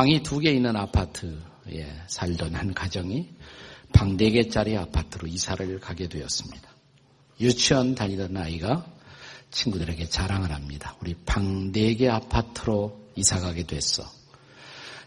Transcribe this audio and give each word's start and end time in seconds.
방이 0.00 0.22
두 0.22 0.40
개 0.40 0.50
있는 0.50 0.76
아파트에 0.76 1.84
살던 2.06 2.54
한 2.54 2.72
가정이 2.72 3.28
방 3.92 4.16
네 4.16 4.30
개짜리 4.30 4.74
아파트로 4.74 5.28
이사를 5.28 5.78
가게 5.78 6.08
되었습니다. 6.08 6.70
유치원 7.38 7.94
다니던 7.94 8.34
아이가 8.34 8.86
친구들에게 9.50 10.08
자랑을 10.08 10.52
합니다. 10.52 10.96
우리 11.02 11.12
방 11.26 11.70
네 11.72 11.92
개 11.96 12.08
아파트로 12.08 12.98
이사 13.16 13.40
가게 13.40 13.64
됐어. 13.66 14.02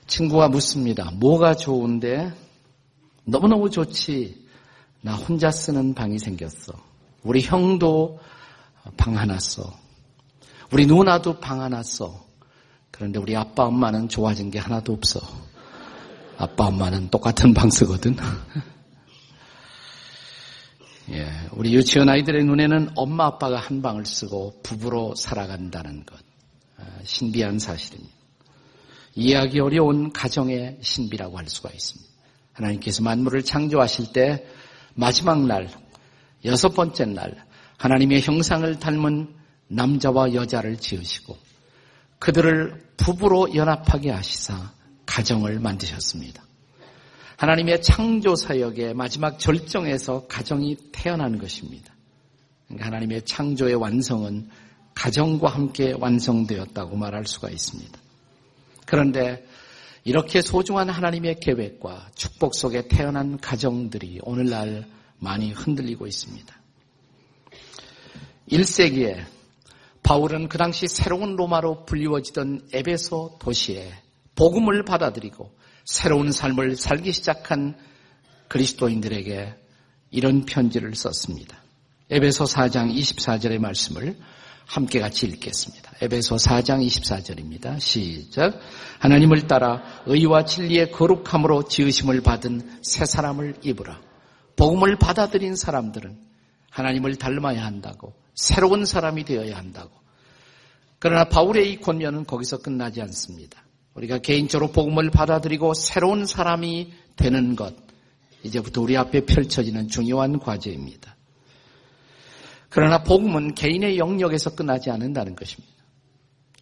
친구가 0.05 0.49
묻습니다. 0.49 1.09
뭐가 1.15 1.55
좋은데? 1.55 2.31
너무너무 3.25 3.71
좋지. 3.71 4.45
나 5.01 5.15
혼자 5.15 5.49
쓰는 5.49 5.95
방이 5.95 6.19
생겼어. 6.19 6.71
우리 7.23 7.41
형도 7.41 8.19
방 8.95 9.17
하나 9.17 9.39
써. 9.39 9.75
우리 10.71 10.85
누나도 10.85 11.39
방 11.39 11.61
하나 11.61 11.81
써. 11.81 12.23
그런데 12.93 13.17
우리 13.19 13.35
아빠 13.35 13.63
엄마는 13.63 14.07
좋아진 14.07 14.51
게 14.51 14.59
하나도 14.59 14.93
없어. 14.93 15.19
아빠 16.37 16.67
엄마는 16.67 17.09
똑같은 17.09 17.51
방 17.55 17.71
쓰거든. 17.71 18.15
예, 21.09 21.27
우리 21.53 21.73
유치원 21.73 22.07
아이들의 22.07 22.45
눈에는 22.45 22.91
엄마 22.95 23.25
아빠가 23.25 23.57
한 23.57 23.81
방을 23.81 24.05
쓰고 24.05 24.61
부부로 24.61 25.15
살아간다는 25.15 26.05
것 26.05 26.17
아, 26.77 26.85
신비한 27.03 27.57
사실입니다. 27.57 28.13
이해하기 29.15 29.59
어려운 29.59 30.13
가정의 30.13 30.77
신비라고 30.81 31.39
할 31.39 31.49
수가 31.49 31.71
있습니다. 31.71 32.11
하나님께서 32.53 33.01
만물을 33.01 33.43
창조하실 33.43 34.13
때 34.13 34.45
마지막 34.93 35.45
날 35.47 35.67
여섯 36.45 36.69
번째 36.69 37.05
날 37.05 37.43
하나님의 37.77 38.21
형상을 38.21 38.77
닮은 38.79 39.35
남자와 39.67 40.35
여자를 40.35 40.77
지으시고 40.77 41.35
그들을 42.19 42.82
부부로 42.97 43.53
연합하게 43.55 44.11
하시사 44.11 44.71
가정을 45.05 45.59
만드셨습니다. 45.59 46.43
하나님의 47.37 47.81
창조 47.81 48.35
사역의 48.35 48.93
마지막 48.93 49.39
절정에서 49.39 50.27
가정이 50.27 50.77
태어나는 50.91 51.39
것입니다. 51.39 51.93
그러니까 52.67 52.87
하나님의 52.87 53.25
창조의 53.25 53.75
완성은 53.75 54.49
가정과 54.95 55.49
함께 55.49 55.93
완성되었다고 55.99 56.95
말할 56.95 57.25
수가 57.25 57.49
있습니다. 57.49 57.99
그런데 58.85 59.45
이렇게 60.03 60.41
소중한 60.41 60.89
하나님의 60.89 61.39
계획과 61.39 62.11
축복 62.15 62.55
속에 62.55 62.87
태어난 62.87 63.37
가정들이 63.37 64.19
오늘날 64.23 64.85
많이 65.19 65.51
흔들리고 65.51 66.05
있습니다. 66.07 66.55
1세기에 68.49 69.23
바울은 70.03 70.49
그 70.49 70.57
당시 70.57 70.87
새로운 70.87 71.35
로마로 71.35 71.85
불리워지던 71.85 72.69
에베소 72.73 73.37
도시에 73.39 73.91
복음을 74.35 74.83
받아들이고 74.83 75.51
새로운 75.85 76.31
삶을 76.31 76.75
살기 76.75 77.11
시작한 77.13 77.75
그리스도인들에게 78.49 79.55
이런 80.11 80.45
편지를 80.45 80.93
썼습니다. 80.95 81.57
에베소 82.09 82.43
4장 82.43 82.93
24절의 82.93 83.59
말씀을 83.59 84.17
함께 84.65 84.99
같이 84.99 85.25
읽겠습니다. 85.25 85.91
에베소 86.01 86.35
4장 86.35 86.85
24절입니다. 86.85 87.79
시작. 87.79 88.59
하나님을 88.99 89.47
따라 89.47 89.83
의와 90.05 90.45
진리의 90.45 90.91
거룩함으로 90.91 91.63
지으심을 91.63 92.21
받은 92.21 92.79
새 92.81 93.05
사람을 93.05 93.55
입으라. 93.63 93.99
복음을 94.55 94.97
받아들인 94.97 95.55
사람들은 95.55 96.17
하나님을 96.69 97.15
닮아야 97.15 97.65
한다고 97.65 98.13
새로운 98.35 98.85
사람이 98.85 99.25
되어야 99.25 99.57
한다고. 99.57 99.91
그러나 100.99 101.25
바울의 101.25 101.71
이 101.71 101.79
권면은 101.79 102.25
거기서 102.25 102.59
끝나지 102.59 103.01
않습니다. 103.01 103.63
우리가 103.93 104.19
개인적으로 104.19 104.71
복음을 104.71 105.09
받아들이고 105.11 105.73
새로운 105.73 106.25
사람이 106.25 106.93
되는 107.15 107.55
것, 107.55 107.75
이제부터 108.43 108.81
우리 108.81 108.97
앞에 108.97 109.25
펼쳐지는 109.25 109.87
중요한 109.87 110.39
과제입니다. 110.39 111.15
그러나 112.69 113.03
복음은 113.03 113.53
개인의 113.53 113.97
영역에서 113.97 114.55
끝나지 114.55 114.89
않는다는 114.89 115.35
것입니다. 115.35 115.73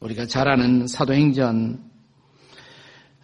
우리가 0.01 0.25
잘 0.25 0.47
아는 0.47 0.88
사도행전 0.88 1.89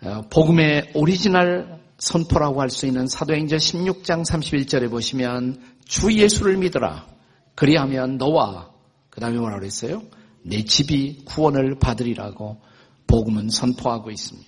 어, 0.04 0.22
복음의 0.30 0.92
오리지널 0.94 1.80
선포라고 1.98 2.62
할 2.62 2.70
수 2.70 2.86
있는 2.86 3.08
사도행전 3.08 3.58
16장 3.58 4.24
31절에 4.24 4.90
보시면 4.90 5.60
주 5.86 6.14
예수를 6.14 6.58
믿어라. 6.58 7.17
그리하면 7.58 8.18
너와 8.18 8.72
그 9.10 9.20
다음에 9.20 9.40
뭐라 9.40 9.58
그랬어요? 9.58 10.04
내 10.44 10.64
집이 10.64 11.24
구원을 11.26 11.80
받으리라고 11.80 12.62
복음은 13.08 13.50
선포하고 13.50 14.12
있습니다. 14.12 14.48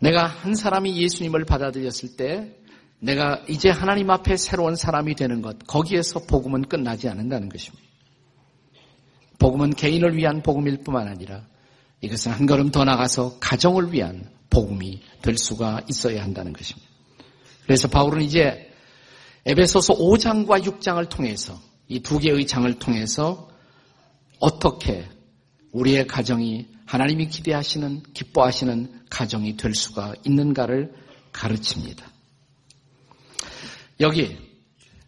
내가 0.00 0.26
한 0.26 0.56
사람이 0.56 1.00
예수님을 1.00 1.44
받아들였을 1.44 2.16
때 2.16 2.56
내가 2.98 3.44
이제 3.48 3.70
하나님 3.70 4.10
앞에 4.10 4.36
새로운 4.36 4.74
사람이 4.74 5.14
되는 5.14 5.40
것, 5.40 5.56
거기에서 5.68 6.18
복음은 6.26 6.62
끝나지 6.62 7.08
않는다는 7.08 7.48
것입니다. 7.48 7.84
복음은 9.38 9.70
개인을 9.70 10.16
위한 10.16 10.42
복음일 10.42 10.82
뿐만 10.82 11.06
아니라 11.06 11.46
이것은 12.00 12.32
한 12.32 12.46
걸음 12.46 12.72
더 12.72 12.82
나가서 12.82 13.38
가정을 13.38 13.92
위한 13.92 14.28
복음이 14.50 15.00
될 15.22 15.38
수가 15.38 15.82
있어야 15.88 16.24
한다는 16.24 16.52
것입니다. 16.52 16.90
그래서 17.62 17.86
바울은 17.86 18.22
이제 18.22 18.73
에베소서 19.46 19.94
5장과 19.94 20.62
6장을 20.62 21.08
통해서 21.08 21.60
이 21.88 22.00
두 22.00 22.18
개의 22.18 22.46
장을 22.46 22.72
통해서 22.78 23.50
어떻게 24.40 25.08
우리의 25.72 26.06
가정이 26.06 26.66
하나님이 26.86 27.28
기대하시는 27.28 28.02
기뻐하시는 28.14 29.04
가정이 29.10 29.56
될 29.56 29.74
수가 29.74 30.14
있는가를 30.24 30.94
가르칩니다. 31.32 32.10
여기 34.00 34.36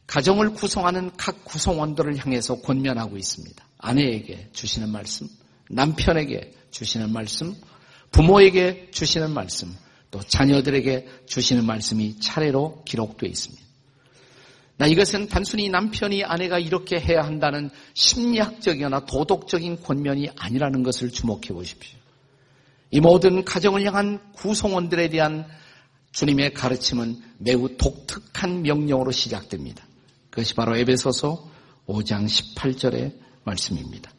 가정을 0.07 0.51
구성하는 0.55 1.11
각 1.17 1.45
구성원들을 1.45 2.17
향해서 2.19 2.61
권면하고 2.61 3.17
있습니다. 3.17 3.67
아내에게 3.79 4.51
주시는 4.53 4.91
말씀, 4.91 5.29
남편에게 5.71 6.55
주시는 6.71 7.13
말씀, 7.13 7.55
부모에게 8.13 8.91
주시는 8.93 9.33
말씀, 9.33 9.75
또 10.11 10.21
자녀들에게 10.21 11.25
주시는 11.27 11.65
말씀이 11.65 12.21
차례로 12.21 12.85
기록되어 12.85 13.29
있습니다. 13.29 13.66
나 14.79 14.87
이것은 14.87 15.29
단순히 15.29 15.69
남편이 15.71 16.25
아내가 16.25 16.59
이렇게 16.59 17.01
해야 17.01 17.23
한다는 17.23 17.71
심리학적이거나 17.95 19.07
도덕적인 19.07 19.83
권면이 19.83 20.31
아니라는 20.37 20.83
것을 20.83 21.11
주목해 21.11 21.49
보십시오. 21.49 21.99
이 22.91 23.01
모든 23.01 23.45
가정을 23.45 23.85
향한 23.85 24.21
구성원들에 24.35 25.09
대한 25.09 25.47
주님의 26.13 26.55
가르침은 26.55 27.21
매우 27.39 27.77
독특한 27.77 28.63
명령으로 28.63 29.13
시작됩니다. 29.13 29.85
그것이 30.31 30.55
바로 30.55 30.77
에베소서 30.77 31.51
5장 31.87 32.27
18절의 32.27 33.15
말씀입니다. 33.45 34.11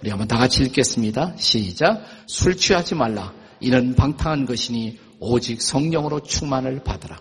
우리 0.00 0.10
한번 0.10 0.28
다 0.28 0.38
같이 0.38 0.62
읽겠습니다. 0.64 1.34
시작. 1.36 2.04
술 2.26 2.56
취하지 2.56 2.94
말라. 2.94 3.32
이는 3.60 3.94
방탕한 3.94 4.46
것이니 4.46 4.98
오직 5.18 5.62
성령으로 5.62 6.20
충만을 6.20 6.82
받으라. 6.84 7.18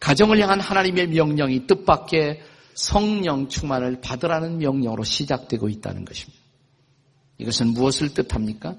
가정을 0.00 0.40
향한 0.40 0.60
하나님의 0.60 1.08
명령이 1.08 1.66
뜻밖의 1.66 2.42
성령 2.74 3.48
충만을 3.48 4.00
받으라는 4.00 4.58
명령으로 4.58 5.04
시작되고 5.04 5.68
있다는 5.68 6.04
것입니다. 6.04 6.42
이것은 7.38 7.68
무엇을 7.68 8.14
뜻합니까? 8.14 8.76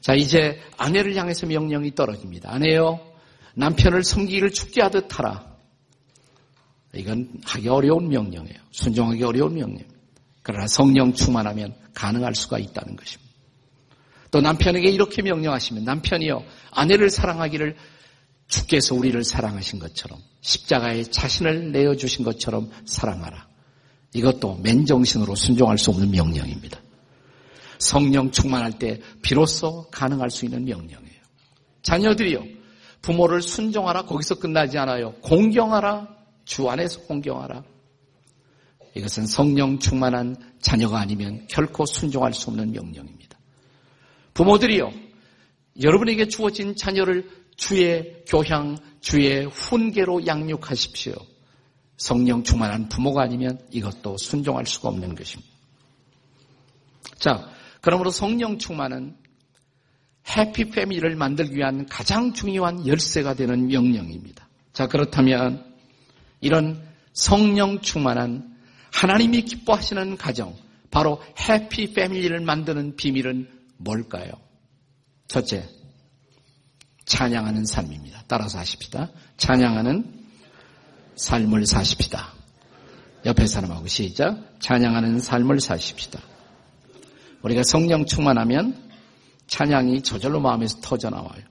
자, 0.00 0.14
이제 0.14 0.60
아내를 0.76 1.16
향해서 1.16 1.46
명령이 1.46 1.94
떨어집니다. 1.94 2.52
아내여, 2.52 3.00
남편을 3.54 4.04
섬기기를 4.04 4.50
죽게 4.50 4.82
하듯 4.82 5.18
하라. 5.18 5.54
이건 6.94 7.28
하기 7.44 7.68
어려운 7.68 8.08
명령이에요. 8.08 8.58
순종하기 8.70 9.22
어려운 9.24 9.54
명령입니다. 9.54 9.94
그러나 10.42 10.66
성령 10.66 11.14
충만하면 11.14 11.74
가능할 11.94 12.34
수가 12.34 12.58
있다는 12.58 12.96
것입니다. 12.96 13.32
또 14.30 14.40
남편에게 14.40 14.90
이렇게 14.90 15.22
명령하시면 15.22 15.84
남편이여 15.84 16.44
아내를 16.70 17.08
사랑하기를 17.08 17.76
주께서 18.48 18.94
우리를 18.94 19.22
사랑하신 19.24 19.78
것처럼 19.78 20.18
십자가에 20.40 21.04
자신을 21.04 21.72
내어주신 21.72 22.24
것처럼 22.24 22.70
사랑하라. 22.84 23.48
이것도 24.14 24.58
맨정신으로 24.62 25.34
순종할 25.34 25.78
수 25.78 25.90
없는 25.90 26.10
명령입니다. 26.10 26.80
성령 27.78 28.30
충만할 28.30 28.78
때 28.78 29.00
비로소 29.22 29.88
가능할 29.90 30.30
수 30.30 30.44
있는 30.44 30.64
명령이에요. 30.64 31.20
자녀들이요. 31.82 32.44
부모를 33.02 33.42
순종하라. 33.42 34.06
거기서 34.06 34.36
끝나지 34.36 34.78
않아요. 34.78 35.14
공경하라. 35.20 36.08
주 36.44 36.68
안에서 36.68 37.00
공경하라. 37.02 37.64
이것은 38.94 39.26
성령 39.26 39.78
충만한 39.78 40.36
자녀가 40.60 41.00
아니면 41.00 41.46
결코 41.50 41.84
순종할 41.84 42.32
수 42.32 42.50
없는 42.50 42.72
명령입니다. 42.72 43.38
부모들이요. 44.34 44.92
여러분에게 45.82 46.28
주어진 46.28 46.76
자녀를 46.76 47.28
주의 47.56 48.22
교향, 48.26 48.76
주의 49.00 49.44
훈계로 49.46 50.26
양육하십시오. 50.26 51.14
성령 51.96 52.42
충만한 52.42 52.88
부모가 52.88 53.22
아니면 53.22 53.58
이것도 53.70 54.16
순종할 54.16 54.66
수가 54.66 54.88
없는 54.88 55.14
것입니다. 55.14 55.52
자, 57.18 57.48
그러므로 57.80 58.10
성령 58.10 58.58
충만은 58.58 59.16
해피 60.36 60.70
패밀리를 60.70 61.14
만들기 61.16 61.56
위한 61.56 61.86
가장 61.86 62.32
중요한 62.32 62.86
열쇠가 62.86 63.34
되는 63.34 63.68
명령입니다. 63.68 64.48
자, 64.72 64.88
그렇다면 64.88 65.74
이런 66.40 66.82
성령 67.12 67.80
충만한 67.80 68.56
하나님이 68.92 69.42
기뻐하시는 69.42 70.16
가정, 70.16 70.56
바로 70.90 71.20
해피 71.48 71.92
패밀리를 71.92 72.38
만드는 72.40 72.96
비밀은 72.96 73.48
뭘까요? 73.76 74.32
첫째, 75.26 75.68
찬양하는 77.04 77.66
삶입니다. 77.66 78.24
따라서 78.26 78.58
하십시다. 78.58 79.10
찬양하는 79.36 80.24
삶을 81.16 81.66
사십시다. 81.66 82.32
옆에 83.26 83.46
사람하고 83.46 83.86
시작. 83.86 84.38
찬양하는 84.60 85.20
삶을 85.20 85.60
사십시다. 85.60 86.20
우리가 87.42 87.62
성령 87.62 88.06
충만하면 88.06 88.90
찬양이 89.46 90.02
저절로 90.02 90.40
마음에서 90.40 90.80
터져 90.80 91.10
나와요. 91.10 91.42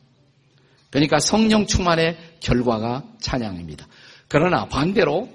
그러니까 0.90 1.20
성령 1.20 1.66
충만의 1.66 2.18
결과가 2.40 3.04
찬양입니다. 3.20 3.88
그러나 4.28 4.68
반대로 4.68 5.30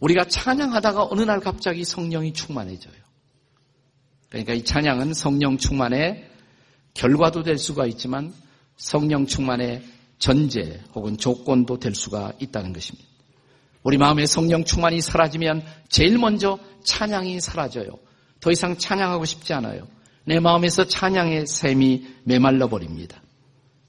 우리가 0.00 0.24
찬양하다가 0.24 1.08
어느 1.10 1.22
날 1.22 1.40
갑자기 1.40 1.84
성령이 1.84 2.32
충만해져요. 2.32 2.94
그러니까 4.28 4.54
이 4.54 4.64
찬양은 4.64 5.14
성령 5.14 5.58
충만의 5.58 6.28
결과도 6.94 7.42
될 7.42 7.58
수가 7.58 7.86
있지만 7.86 8.32
성령 8.80 9.26
충만의 9.26 9.82
전제 10.18 10.80
혹은 10.94 11.16
조건도 11.18 11.78
될 11.78 11.94
수가 11.94 12.32
있다는 12.40 12.72
것입니다. 12.72 13.06
우리 13.82 13.98
마음에 13.98 14.26
성령 14.26 14.64
충만이 14.64 15.00
사라지면 15.00 15.62
제일 15.88 16.18
먼저 16.18 16.58
찬양이 16.84 17.40
사라져요. 17.40 17.90
더 18.40 18.50
이상 18.50 18.76
찬양하고 18.76 19.24
싶지 19.26 19.52
않아요. 19.54 19.86
내 20.24 20.40
마음에서 20.40 20.86
찬양의 20.86 21.46
샘이 21.46 22.06
메말라 22.24 22.68
버립니다. 22.68 23.22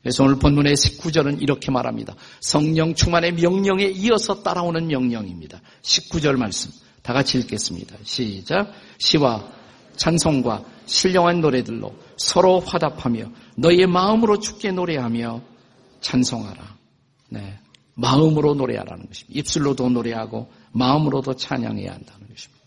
그래서 0.02 0.24
오늘 0.24 0.38
본문의 0.40 0.76
19절은 0.76 1.42
이렇게 1.42 1.72
말합니다. 1.72 2.16
성령 2.42 2.94
충만의 2.94 3.34
명령에 3.34 3.86
이어서 3.86 4.44
따라오는 4.44 4.88
명령입니다. 4.88 5.62
19절 5.84 6.38
말씀 6.38 6.72
다 7.02 7.14
같이 7.14 7.38
읽겠습니다. 7.40 7.96
시작. 8.04 8.74
시와 8.98 9.61
찬송과 9.96 10.64
신령한 10.86 11.42
노래들로 11.42 11.96
서로 12.18 12.60
화답하며 12.60 13.26
너희의 13.56 13.88
마음으로 13.88 14.40
죽게 14.40 14.72
노래하며 14.72 15.42
찬송하라. 16.02 16.78
네. 17.30 17.60
마음으로 17.96 18.56
노래하라는 18.56 19.08
것입니다. 19.08 19.40
입술로도 19.40 19.90
노래하고 19.90 20.52
마음으로도 20.72 21.36
찬양해야 21.36 21.92
한다는 21.92 22.28
것입니다. 22.28 22.62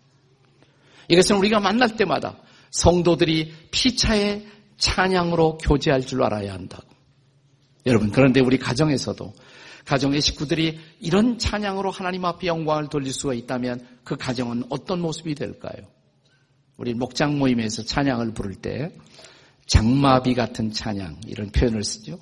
이것은 1.08 1.36
우리가 1.36 1.60
만날 1.60 1.96
때마다 1.96 2.36
성도들이 2.70 3.52
피차의 3.70 4.46
찬양으로 4.76 5.58
교제할 5.58 6.02
줄 6.02 6.22
알아야 6.22 6.52
한다고. 6.52 6.84
여러분, 7.86 8.10
그런데 8.10 8.40
우리 8.40 8.58
가정에서도 8.58 9.32
가정의 9.84 10.20
식구들이 10.20 10.78
이런 11.00 11.38
찬양으로 11.38 11.90
하나님 11.90 12.24
앞에 12.24 12.46
영광을 12.46 12.88
돌릴 12.88 13.12
수가 13.12 13.34
있다면 13.34 13.86
그 14.02 14.16
가정은 14.16 14.64
어떤 14.70 15.00
모습이 15.00 15.34
될까요? 15.34 15.93
우리 16.76 16.94
목장 16.94 17.38
모임에서 17.38 17.82
찬양을 17.82 18.34
부를 18.34 18.54
때 18.54 18.90
장마비 19.66 20.34
같은 20.34 20.72
찬양 20.72 21.20
이런 21.26 21.50
표현을 21.50 21.84
쓰죠. 21.84 22.18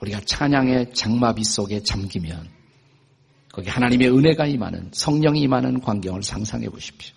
우리가 0.00 0.20
찬양의 0.24 0.94
장마비 0.94 1.44
속에 1.44 1.82
잠기면 1.82 2.48
거기 3.52 3.68
하나님의 3.68 4.10
은혜가 4.10 4.46
임하는 4.46 4.90
성령이 4.92 5.40
임하는 5.40 5.80
광경을 5.80 6.22
상상해 6.22 6.68
보십시오. 6.68 7.14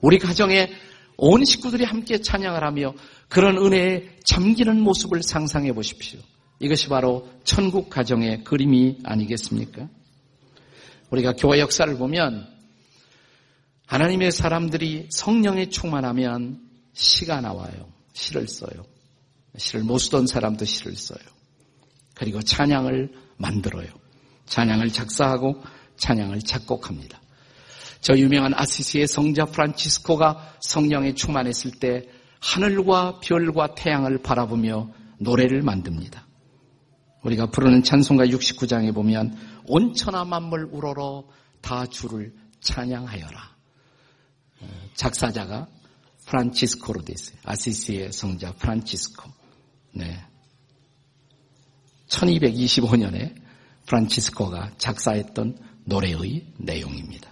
우리 0.00 0.18
가정에 0.18 0.70
온 1.16 1.44
식구들이 1.44 1.84
함께 1.84 2.20
찬양을 2.20 2.62
하며 2.62 2.94
그런 3.28 3.58
은혜에 3.58 4.18
잠기는 4.24 4.80
모습을 4.80 5.22
상상해 5.22 5.72
보십시오. 5.72 6.20
이것이 6.60 6.88
바로 6.88 7.28
천국 7.44 7.90
가정의 7.90 8.44
그림이 8.44 8.98
아니겠습니까? 9.04 9.88
우리가 11.10 11.32
교회 11.32 11.60
역사를 11.60 11.92
보면 11.96 12.46
하나님의 13.88 14.32
사람들이 14.32 15.08
성령에 15.10 15.70
충만하면 15.70 16.60
시가 16.92 17.40
나와요. 17.40 17.90
시를 18.12 18.46
써요. 18.46 18.84
시를 19.56 19.82
못 19.82 19.96
쓰던 19.98 20.26
사람도 20.26 20.66
시를 20.66 20.94
써요. 20.94 21.18
그리고 22.14 22.42
찬양을 22.42 23.12
만들어요. 23.38 23.88
찬양을 24.44 24.90
작사하고 24.90 25.62
찬양을 25.96 26.40
작곡합니다. 26.40 27.18
저 28.02 28.16
유명한 28.16 28.52
아시시의 28.54 29.06
성자 29.06 29.46
프란치스코가 29.46 30.56
성령에 30.60 31.14
충만했을 31.14 31.70
때 31.72 32.08
하늘과 32.40 33.20
별과 33.20 33.74
태양을 33.74 34.18
바라보며 34.18 34.90
노래를 35.18 35.62
만듭니다. 35.62 36.26
우리가 37.22 37.46
부르는 37.46 37.82
찬송가 37.82 38.26
69장에 38.26 38.94
보면 38.94 39.34
온천하 39.66 40.26
만물 40.26 40.68
우러러 40.70 41.24
다 41.62 41.86
주를 41.86 42.34
찬양하여라. 42.60 43.57
작사자가 44.94 45.68
프란치스코로 46.26 47.02
되어 47.02 47.14
있어요. 47.14 47.38
아시시의 47.44 48.12
성자 48.12 48.54
프란치스코. 48.54 49.30
네. 49.92 50.24
1225년에 52.08 53.34
프란치스코가 53.86 54.72
작사했던 54.78 55.58
노래의 55.84 56.46
내용입니다. 56.58 57.30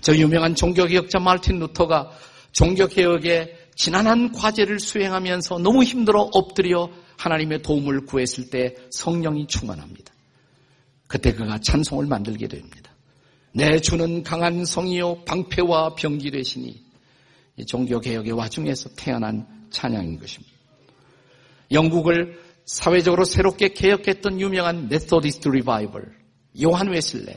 저 0.00 0.14
유명한 0.16 0.54
종교개혁자 0.54 1.18
마르틴 1.18 1.58
루터가 1.58 2.10
종교개혁의 2.52 3.66
지난한 3.74 4.32
과제를 4.32 4.80
수행하면서 4.80 5.58
너무 5.58 5.82
힘들어 5.82 6.28
엎드려 6.32 6.90
하나님의 7.18 7.62
도움을 7.62 8.06
구했을 8.06 8.50
때 8.50 8.74
성령이 8.90 9.46
충만합니다. 9.46 10.12
그때 11.06 11.32
그가 11.32 11.58
찬송을 11.58 12.06
만들게 12.06 12.48
됩니다. 12.48 12.85
내 13.56 13.80
주는 13.80 14.22
강한 14.22 14.66
성이요 14.66 15.24
방패와 15.24 15.94
병기 15.94 16.30
되시니 16.30 16.84
종교 17.66 18.00
개혁의 18.00 18.32
와중에서 18.32 18.90
태어난 18.96 19.46
찬양인 19.70 20.18
것입니다. 20.18 20.54
영국을 21.72 22.38
사회적으로 22.66 23.24
새롭게 23.24 23.68
개혁했던 23.70 24.42
유명한 24.42 24.90
Methodist 24.90 25.48
Revival 25.48 26.04
요한 26.62 26.88
웨슬레 26.88 27.34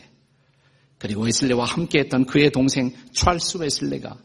그리고 0.97 1.23
웨슬레와 1.23 1.63
함께했던 1.63 2.25
그의 2.25 2.51
동생 2.51 2.93
찰스 3.13 3.59
웨슬레가 3.59 4.17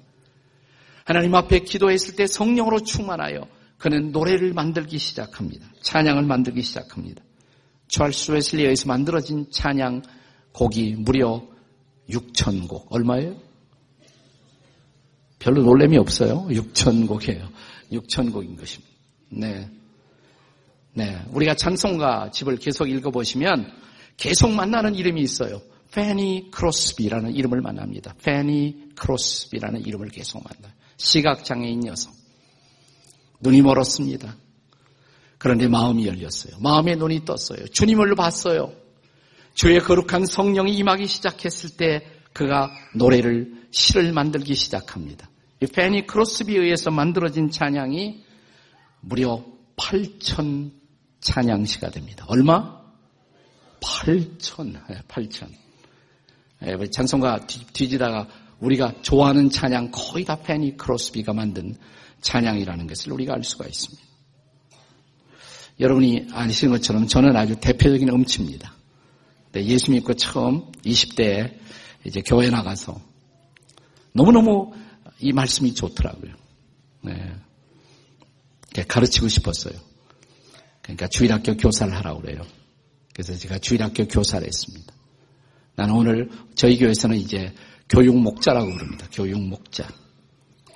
하나님 1.04 1.32
앞에 1.36 1.60
기도했을 1.60 2.16
때 2.16 2.26
성령으로 2.26 2.80
충만하여 2.80 3.46
그는 3.78 4.10
노래를 4.10 4.52
만들기 4.52 4.98
시작합니다. 4.98 5.64
찬양을 5.82 6.24
만들기 6.24 6.60
시작합니다. 6.60 7.22
찰스 7.86 8.32
웨슬리에 8.32 8.64
의해서 8.64 8.88
만들어진 8.88 9.46
찬양 9.52 10.02
곡이 10.52 10.96
무려 10.98 11.53
6천 12.10 12.68
곡. 12.68 12.92
얼마예요? 12.92 13.36
별로 15.38 15.62
놀램이 15.62 15.96
없어요. 15.98 16.46
6천 16.48 17.06
곡이에요. 17.06 17.48
6천 17.92 18.32
곡인 18.32 18.56
것입니다. 18.56 18.94
네. 19.30 19.68
네. 20.94 21.22
우리가 21.30 21.54
찬송가 21.54 22.30
집을 22.30 22.56
계속 22.56 22.88
읽어보시면 22.88 23.70
계속 24.16 24.50
만나는 24.52 24.94
이름이 24.94 25.20
있어요. 25.22 25.60
페니 25.92 26.50
크로스비라는 26.50 27.34
이름을 27.34 27.60
만납니다. 27.60 28.14
페니 28.22 28.94
크로스비라는 28.96 29.86
이름을 29.86 30.08
계속 30.08 30.42
만나요. 30.42 30.72
시각장애인 30.96 31.86
여성. 31.86 32.12
눈이 33.40 33.62
멀었습니다. 33.62 34.36
그런데 35.38 35.68
마음이 35.68 36.06
열렸어요. 36.06 36.56
마음의 36.60 36.96
눈이 36.96 37.24
떴어요. 37.24 37.66
주님을 37.68 38.14
봤어요. 38.14 38.72
주의 39.54 39.78
거룩한 39.78 40.26
성령이 40.26 40.76
임하기 40.76 41.06
시작했을 41.06 41.76
때 41.76 42.06
그가 42.32 42.70
노래를 42.94 43.68
시를 43.70 44.12
만들기 44.12 44.54
시작합니다. 44.54 45.30
이 45.62 45.66
페니 45.66 46.06
크로스비에 46.06 46.58
의해서 46.58 46.90
만들어진 46.90 47.50
찬양이 47.50 48.22
무려 49.00 49.44
8천 49.76 50.72
찬양시가 51.20 51.90
됩니다. 51.90 52.24
얼마? 52.28 52.82
8천, 53.80 55.06
8천. 55.08 55.48
찬송가 56.90 57.46
뒤지다가 57.46 58.28
우리가 58.60 58.94
좋아하는 59.02 59.50
찬양 59.50 59.90
거의 59.92 60.24
다 60.24 60.36
페니 60.36 60.76
크로스비가 60.76 61.32
만든 61.32 61.76
찬양이라는 62.20 62.86
것을 62.86 63.12
우리가 63.12 63.34
알 63.34 63.44
수가 63.44 63.66
있습니다. 63.66 64.02
여러분이 65.80 66.28
아시는 66.32 66.72
것처럼 66.72 67.06
저는 67.06 67.36
아주 67.36 67.56
대표적인 67.60 68.08
음치입니다. 68.08 68.73
예수 69.62 69.90
믿고 69.90 70.14
처음 70.14 70.70
20대에 70.82 71.58
이제 72.04 72.22
교회 72.22 72.50
나가서 72.50 73.00
너무너무 74.12 74.72
이 75.20 75.32
말씀이 75.32 75.74
좋더라고요. 75.74 76.34
네. 77.02 77.34
가르치고 78.88 79.28
싶었어요. 79.28 79.74
그러니까 80.82 81.06
주일학교 81.08 81.56
교사를 81.56 81.94
하라고 81.94 82.20
그래요. 82.20 82.42
그래서 83.14 83.34
제가 83.36 83.58
주일학교 83.58 84.06
교사를 84.06 84.46
했습니다. 84.46 84.92
나는 85.76 85.94
오늘 85.94 86.30
저희 86.54 86.76
교회에서는 86.78 87.16
이제 87.16 87.52
교육 87.88 88.16
목자라고 88.16 88.70
부릅니다. 88.70 89.06
교육 89.12 89.40
목자. 89.40 89.88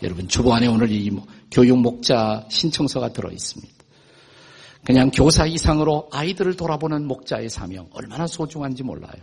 여러분 0.02 0.28
주보 0.28 0.54
안에 0.54 0.68
오늘 0.68 0.90
이 0.92 1.10
교육 1.50 1.78
목자 1.78 2.46
신청서가 2.50 3.12
들어 3.12 3.30
있습니다. 3.30 3.77
그냥 4.84 5.10
교사 5.10 5.46
이상으로 5.46 6.08
아이들을 6.12 6.56
돌아보는 6.56 7.06
목자의 7.06 7.50
사명 7.50 7.88
얼마나 7.92 8.26
소중한지 8.26 8.82
몰라요. 8.82 9.22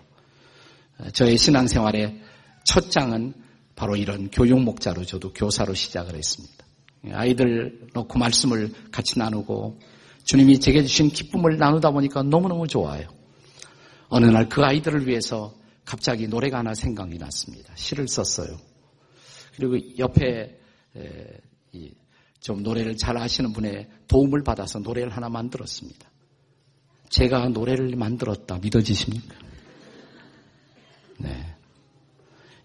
저의 1.13 1.37
신앙생활의 1.37 2.21
첫 2.65 2.91
장은 2.91 3.33
바로 3.75 3.95
이런 3.95 4.29
교육 4.31 4.61
목자로 4.61 5.05
저도 5.05 5.33
교사로 5.33 5.73
시작을 5.73 6.15
했습니다. 6.15 6.65
아이들 7.11 7.87
놓고 7.93 8.17
말씀을 8.17 8.71
같이 8.91 9.19
나누고 9.19 9.79
주님이 10.23 10.59
제게 10.59 10.81
주신 10.81 11.09
기쁨을 11.09 11.57
나누다 11.57 11.91
보니까 11.91 12.23
너무너무 12.23 12.67
좋아요. 12.67 13.07
어느 14.09 14.25
날 14.25 14.49
그 14.49 14.63
아이들을 14.63 15.07
위해서 15.07 15.53
갑자기 15.83 16.27
노래가 16.27 16.59
하나 16.59 16.73
생각이 16.73 17.17
났습니다. 17.17 17.73
시를 17.75 18.07
썼어요. 18.07 18.57
그리고 19.55 19.77
옆에 19.97 20.59
좀 22.45 22.61
노래를 22.61 22.95
잘 22.95 23.17
아시는 23.17 23.53
분의 23.53 23.87
도움을 24.07 24.43
받아서 24.43 24.77
노래를 24.77 25.09
하나 25.09 25.29
만들었습니다. 25.29 26.07
제가 27.09 27.49
노래를 27.49 27.95
만들었다 27.95 28.59
믿어지십니까? 28.59 29.35
네. 31.17 31.55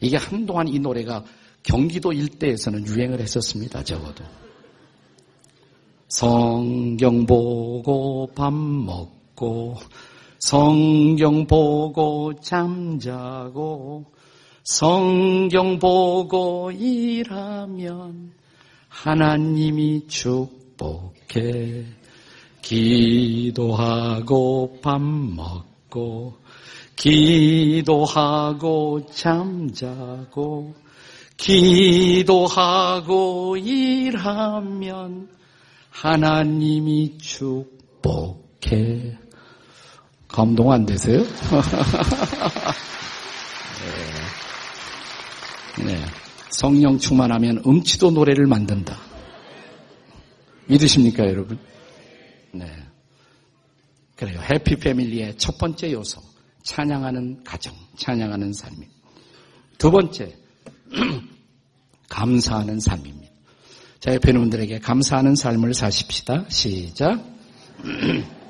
이게 0.00 0.18
한동안 0.18 0.68
이 0.68 0.78
노래가 0.78 1.24
경기도 1.62 2.12
일대에서는 2.12 2.86
유행을 2.88 3.20
했었습니다. 3.20 3.82
적어도. 3.82 4.22
성경 6.08 7.24
보고 7.24 8.30
밥 8.34 8.52
먹고 8.52 9.76
성경 10.40 11.46
보고 11.46 12.34
잠자고 12.38 14.12
성경 14.62 15.78
보고 15.78 16.70
일하면 16.70 18.39
하나님이 18.90 20.06
축복해 20.08 21.86
기도하고 22.60 24.78
밥 24.82 25.00
먹고 25.00 26.34
기도하고 26.96 29.06
잠자고 29.06 30.74
기도하고 31.38 33.56
일하면 33.56 35.30
하나님이 35.90 37.16
축복해. 37.18 39.18
감동 40.28 40.70
안 40.70 40.86
되세요? 40.86 41.22
네. 45.78 45.84
네. 45.86 46.19
성령 46.50 46.98
충만하면 46.98 47.62
음치도 47.66 48.10
노래를 48.10 48.46
만든다. 48.46 48.96
믿으십니까, 50.66 51.24
여러분? 51.24 51.58
네. 52.52 52.66
그래요. 54.16 54.40
해피 54.40 54.76
패밀리의 54.76 55.38
첫 55.38 55.58
번째 55.58 55.92
요소. 55.92 56.20
찬양하는 56.62 57.42
가정, 57.42 57.74
찬양하는 57.96 58.52
삶입니다. 58.52 58.92
두 59.78 59.90
번째, 59.90 60.36
감사하는 62.08 62.80
삶입니다. 62.80 63.32
자, 63.98 64.14
옆에 64.14 64.30
있는 64.30 64.42
분들에게 64.42 64.78
감사하는 64.80 65.34
삶을 65.36 65.74
사십시다. 65.74 66.44
시작. 66.48 67.24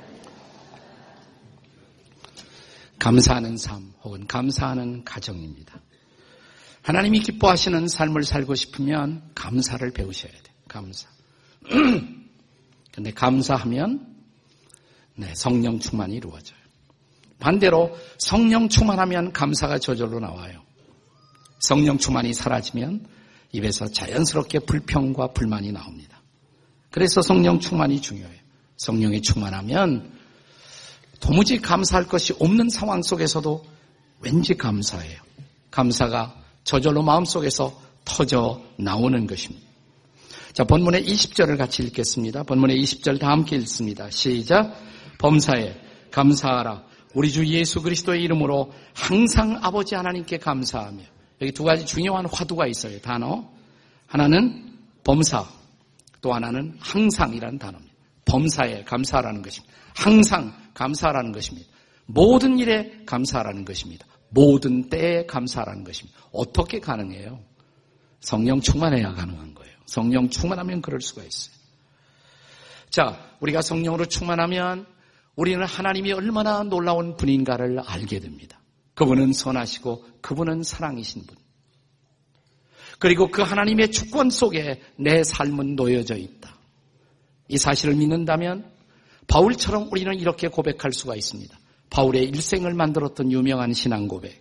감사하는 2.99 3.57
삶 3.57 3.93
혹은 4.03 4.27
감사하는 4.27 5.05
가정입니다. 5.05 5.81
하나님이 6.83 7.21
기뻐하시는 7.21 7.89
삶을 7.89 8.25
살고 8.25 8.55
싶으면 8.55 9.23
감사를 9.35 9.91
배우셔야 9.93 10.33
돼요. 10.33 10.55
감사. 10.69 11.09
근데 12.93 13.13
감사하면 13.13 14.07
네, 15.17 15.35
성령 15.35 15.79
충만이 15.79 16.15
이루어져요. 16.17 16.59
반대로 17.39 17.97
성령 18.19 18.69
충만하면 18.69 19.33
감사가 19.33 19.79
저절로 19.79 20.21
나와요. 20.21 20.63
성령 21.61 21.99
충만이 21.99 22.33
사라지면 22.33 23.07
입에서 23.53 23.87
자연스럽게 23.87 24.61
불평과 24.61 25.29
불만이 25.29 25.73
나옵니다. 25.73 26.23
그래서 26.91 27.23
성령 27.23 27.61
충만이 27.61 28.01
중요해요. 28.01 28.41
성령이 28.77 29.21
충만하면 29.23 30.13
도무지 31.21 31.61
감사할 31.61 32.07
것이 32.07 32.35
없는 32.39 32.71
상황 32.71 33.03
속에서도 33.03 33.65
왠지 34.21 34.57
감사해요. 34.57 35.21
감사가 35.71 36.40
저절로 36.65 37.03
마음속에서 37.03 37.81
터져 38.05 38.61
나오는 38.77 39.27
것입니다. 39.27 39.67
자, 40.53 40.65
본문의 40.65 41.05
20절을 41.05 41.57
같이 41.57 41.83
읽겠습니다. 41.85 42.43
본문의 42.43 42.83
20절 42.83 43.21
다 43.21 43.31
함께 43.31 43.57
읽습니다. 43.57 44.11
시작. 44.11 44.75
범사에 45.19 45.75
감사하라. 46.11 46.85
우리 47.15 47.31
주 47.31 47.47
예수 47.47 47.83
그리스도의 47.83 48.23
이름으로 48.23 48.73
항상 48.95 49.59
아버지 49.63 49.95
하나님께 49.95 50.39
감사하며 50.39 51.03
여기 51.41 51.53
두 51.53 51.65
가지 51.65 51.87
중요한 51.87 52.27
화두가 52.27 52.67
있어요. 52.67 53.01
단어. 53.01 53.49
하나는 54.07 54.77
범사, 55.05 55.47
또 56.21 56.33
하나는 56.33 56.77
항상이라는 56.81 57.59
단어입니다. 57.59 57.95
범사에 58.25 58.85
감사하라는 58.85 59.43
것입니다. 59.43 59.75
항상 59.95 60.53
감사하라는 60.75 61.33
것입니다. 61.33 61.69
모든 62.07 62.59
일에 62.59 63.03
감사하라는 63.07 63.65
것입니다. 63.65 64.07
모든 64.31 64.89
때에 64.89 65.27
감사하라는 65.27 65.85
것입니다. 65.85 66.19
어떻게 66.33 66.81
가능해요? 66.81 67.41
성령 68.21 68.61
충만해야 68.61 69.13
가능한 69.13 69.55
거예요. 69.55 69.75
성령 69.87 70.29
충만하면 70.29 70.83
그럴 70.83 71.01
수가 71.01 71.23
있어요. 71.23 71.55
자, 72.91 73.37
우리가 73.41 73.63
성령으로 73.63 74.07
충만하면 74.07 74.87
우리는 75.37 75.65
하나님이 75.65 76.13
얼마나 76.13 76.63
놀라운 76.63 77.17
분인가를 77.17 77.81
알게 77.81 78.21
됩니다. 78.21 78.61
그분은 78.95 79.33
선하시고 79.33 80.05
그분은 80.21 80.63
사랑이신 80.63 81.27
분. 81.27 81.37
그리고 82.99 83.31
그 83.31 83.41
하나님의 83.43 83.93
주권 83.93 84.29
속에 84.29 84.83
내 84.97 85.25
삶은 85.25 85.77
놓여져 85.77 86.17
있다. 86.17 86.55
이 87.49 87.57
사실을 87.57 87.95
믿는다면 87.95 88.71
바울처럼 89.27 89.89
우리는 89.91 90.15
이렇게 90.19 90.49
고백할 90.49 90.93
수가 90.93 91.17
있습니다. 91.17 91.60
바울의 91.91 92.25
일생을 92.25 92.75
만들었던 92.75 93.31
유명한 93.33 93.73
신앙 93.73 94.09
고백. 94.09 94.41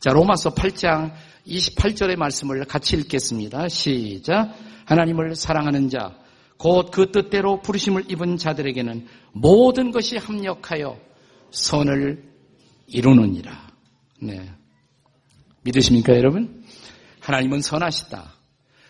자, 0.00 0.10
로마서 0.10 0.54
8장 0.54 1.12
28절의 1.46 2.16
말씀을 2.16 2.64
같이 2.64 2.96
읽겠습니다. 2.96 3.68
시작. 3.68 4.54
하나님을 4.86 5.36
사랑하는 5.36 5.88
자, 5.88 6.16
곧 6.58 6.90
그 6.90 7.10
뜻대로 7.10 7.60
부르심을 7.60 8.10
입은 8.10 8.36
자들에게는 8.36 9.06
모든 9.32 9.90
것이 9.90 10.16
합력하여 10.16 10.98
선을 11.50 12.22
이루느니라. 12.86 13.68
네. 14.20 14.50
믿으십니까, 15.62 16.14
여러분? 16.16 16.64
하나님은 17.20 17.62
선하시다. 17.62 18.32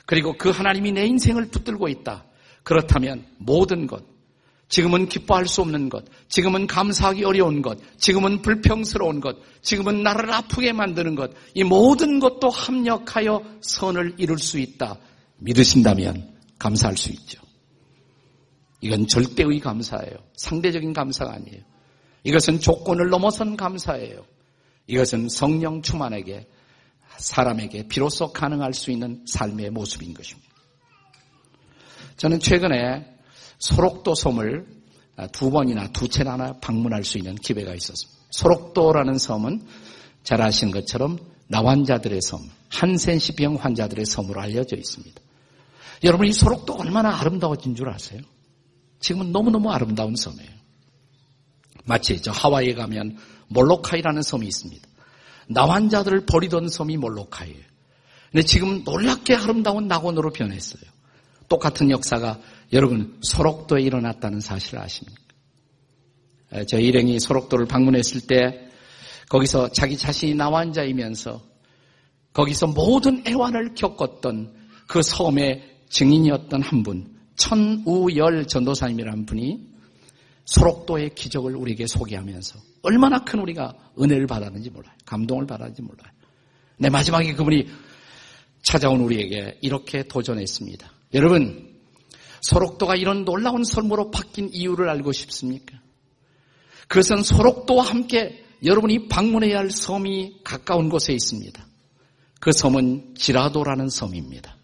그리고 0.06 0.34
그 0.36 0.50
하나님이 0.50 0.92
내 0.92 1.06
인생을 1.06 1.48
붙들고 1.48 1.88
있다. 1.88 2.24
그렇다면 2.62 3.24
모든 3.38 3.86
것, 3.86 4.04
지금은 4.72 5.06
기뻐할 5.06 5.46
수 5.46 5.60
없는 5.60 5.90
것, 5.90 6.02
지금은 6.30 6.66
감사하기 6.66 7.24
어려운 7.24 7.60
것, 7.60 7.78
지금은 7.98 8.40
불평스러운 8.40 9.20
것, 9.20 9.36
지금은 9.60 10.02
나를 10.02 10.32
아프게 10.32 10.72
만드는 10.72 11.14
것, 11.14 11.30
이 11.52 11.62
모든 11.62 12.18
것도 12.18 12.48
합력하여 12.48 13.58
선을 13.60 14.14
이룰 14.16 14.38
수 14.38 14.58
있다. 14.58 14.96
믿으신다면 15.36 16.38
감사할 16.58 16.96
수 16.96 17.10
있죠. 17.10 17.42
이건 18.80 19.06
절대의 19.08 19.60
감사예요. 19.60 20.16
상대적인 20.36 20.94
감사가 20.94 21.34
아니에요. 21.34 21.60
이것은 22.24 22.58
조건을 22.58 23.10
넘어선 23.10 23.58
감사예요. 23.58 24.24
이것은 24.86 25.28
성령 25.28 25.82
충만에게 25.82 26.48
사람에게 27.18 27.88
비로소 27.88 28.32
가능할 28.32 28.72
수 28.72 28.90
있는 28.90 29.22
삶의 29.28 29.68
모습인 29.68 30.14
것입니다. 30.14 30.50
저는 32.16 32.40
최근에 32.40 33.11
소록도 33.62 34.16
섬을 34.16 34.66
두 35.30 35.50
번이나 35.50 35.88
두 35.92 36.08
채나 36.08 36.54
방문할 36.60 37.04
수 37.04 37.18
있는 37.18 37.36
기회가 37.36 37.72
있었습니다. 37.74 38.20
소록도라는 38.30 39.18
섬은 39.18 39.64
잘 40.24 40.42
아시는 40.42 40.72
것처럼 40.72 41.18
나환자들의 41.46 42.20
섬, 42.22 42.40
한센시병 42.70 43.56
환자들의 43.56 44.04
섬으로 44.04 44.40
알려져 44.40 44.76
있습니다. 44.76 45.20
여러분 46.02 46.26
이 46.26 46.32
소록도 46.32 46.74
얼마나 46.74 47.16
아름다워진 47.20 47.76
줄 47.76 47.88
아세요? 47.88 48.20
지금은 48.98 49.30
너무너무 49.30 49.70
아름다운 49.70 50.16
섬이에요. 50.16 50.50
마치 51.84 52.20
저 52.20 52.32
하와이에 52.32 52.74
가면 52.74 53.16
몰로카이라는 53.46 54.22
섬이 54.22 54.44
있습니다. 54.44 54.88
나환자들을 55.48 56.26
버리던 56.26 56.68
섬이 56.68 56.96
몰로카이에요. 56.96 57.62
근데 58.32 58.44
지금 58.44 58.82
놀랍게 58.82 59.36
아름다운 59.36 59.86
낙원으로 59.86 60.30
변했어요. 60.30 60.82
똑같은 61.48 61.90
역사가 61.90 62.40
여러분 62.72 63.18
소록도에 63.22 63.82
일어났다는 63.82 64.40
사실을 64.40 64.80
아십니까? 64.80 65.20
저 66.68 66.78
일행이 66.78 67.18
소록도를 67.20 67.66
방문했을 67.66 68.22
때 68.22 68.68
거기서 69.28 69.70
자기 69.72 69.96
자신이 69.96 70.34
나환자이면서 70.34 71.42
거기서 72.32 72.68
모든 72.68 73.22
애환을 73.26 73.74
겪었던 73.74 74.54
그 74.86 75.02
섬의 75.02 75.70
증인이었던 75.88 76.62
한 76.62 76.82
분, 76.82 77.16
천우열 77.36 78.46
전도사님이라는 78.46 79.26
분이 79.26 79.72
소록도의 80.44 81.14
기적을 81.14 81.56
우리에게 81.56 81.86
소개하면서 81.86 82.58
얼마나 82.82 83.24
큰 83.24 83.40
우리가 83.40 83.74
은혜를 83.98 84.26
받았는지 84.26 84.70
몰라요. 84.70 84.94
감동을 85.04 85.46
받았는지 85.46 85.82
몰라요. 85.82 86.12
내 86.78 86.88
마지막에 86.88 87.32
그분이 87.34 87.68
찾아온 88.62 89.00
우리에게 89.00 89.58
이렇게 89.60 90.02
도전했습니다. 90.02 90.90
여러분, 91.14 91.71
소록도가 92.42 92.96
이런 92.96 93.24
놀라운 93.24 93.64
설모로 93.64 94.10
바뀐 94.10 94.50
이유를 94.52 94.88
알고 94.88 95.12
싶습니까? 95.12 95.78
그것은 96.88 97.22
소록도와 97.22 97.84
함께 97.84 98.44
여러분이 98.64 99.08
방문해야 99.08 99.58
할 99.58 99.70
섬이 99.70 100.40
가까운 100.44 100.88
곳에 100.88 101.12
있습니다. 101.12 101.66
그 102.40 102.52
섬은 102.52 103.14
지라도라는 103.16 103.88
섬입니다. 103.88 104.56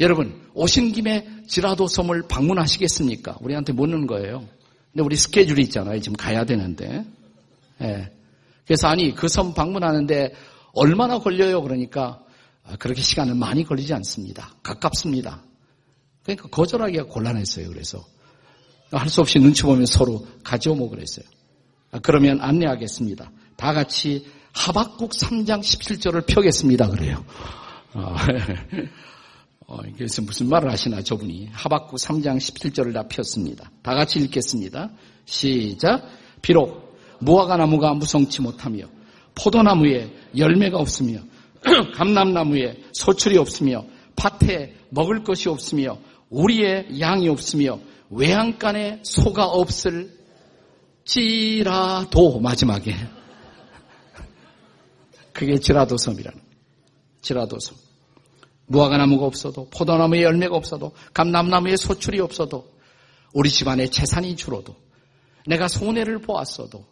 여러분, 0.00 0.42
오신 0.54 0.92
김에 0.92 1.28
지라도 1.46 1.86
섬을 1.86 2.24
방문하시겠습니까? 2.28 3.38
우리한테 3.40 3.72
묻는 3.72 4.06
거예요. 4.06 4.48
근데 4.90 5.04
우리 5.04 5.16
스케줄이 5.16 5.62
있잖아요. 5.62 6.00
지금 6.00 6.16
가야 6.16 6.44
되는데. 6.44 7.04
예. 7.82 8.10
그래서 8.66 8.88
아니, 8.88 9.14
그 9.14 9.28
섬 9.28 9.54
방문하는데 9.54 10.32
얼마나 10.74 11.18
걸려요? 11.18 11.62
그러니까 11.62 12.22
아, 12.64 12.76
그렇게 12.76 13.02
시간은 13.02 13.36
많이 13.38 13.64
걸리지 13.64 13.92
않습니다. 13.94 14.54
가깝습니다. 14.62 15.42
그러니까 16.22 16.48
거절하기가 16.48 17.04
곤란했어요. 17.04 17.68
그래서 17.68 18.04
할 18.92 19.08
수 19.08 19.20
없이 19.20 19.38
눈치 19.38 19.62
보면 19.62 19.86
서로 19.86 20.26
가져오고 20.44 20.78
뭐 20.78 20.90
그랬어요. 20.90 21.24
아, 21.92 21.98
그러면 22.00 22.40
안내하겠습니다. 22.40 23.30
다 23.56 23.72
같이 23.72 24.26
하박국 24.52 25.12
3장 25.12 25.60
17절을 25.60 26.26
펴겠습니다. 26.26 26.88
그래요. 26.88 27.24
어, 27.94 28.14
어, 29.66 29.78
그래서 29.96 30.20
무슨 30.22 30.48
말을 30.48 30.70
하시나 30.70 31.00
저분이 31.02 31.48
하박국 31.52 31.98
3장 31.98 32.36
17절을 32.36 32.92
다 32.92 33.04
폈습니다. 33.08 33.70
다 33.82 33.94
같이 33.94 34.18
읽겠습니다. 34.20 34.90
시작. 35.24 36.06
비록 36.42 36.98
무화과 37.20 37.56
나무가 37.56 37.94
무성치 37.94 38.42
못하며 38.42 38.86
포도나무에 39.34 40.12
열매가 40.36 40.76
없으며 40.76 41.20
감람나무에 41.94 42.82
소출이 42.92 43.38
없으며 43.38 43.84
밭에 44.16 44.74
먹을 44.90 45.24
것이 45.24 45.48
없으며 45.48 45.96
우리의 46.32 46.98
양이 46.98 47.28
없으며 47.28 47.78
외양간에 48.10 49.00
소가 49.04 49.46
없을 49.46 50.18
지라도 51.04 52.40
마지막에. 52.40 52.94
그게 55.32 55.58
지라도 55.58 55.96
섬이라는 55.96 56.40
지라도 57.20 57.58
섬. 57.58 57.76
무화과 58.66 58.96
나무가 58.96 59.26
없어도 59.26 59.68
포도나무에 59.70 60.22
열매가 60.22 60.56
없어도 60.56 60.92
감람나무에 61.12 61.76
소출이 61.76 62.20
없어도 62.20 62.72
우리 63.34 63.50
집안에 63.50 63.88
재산이 63.88 64.36
줄어도 64.36 64.74
내가 65.46 65.68
손해를 65.68 66.20
보았어도 66.20 66.86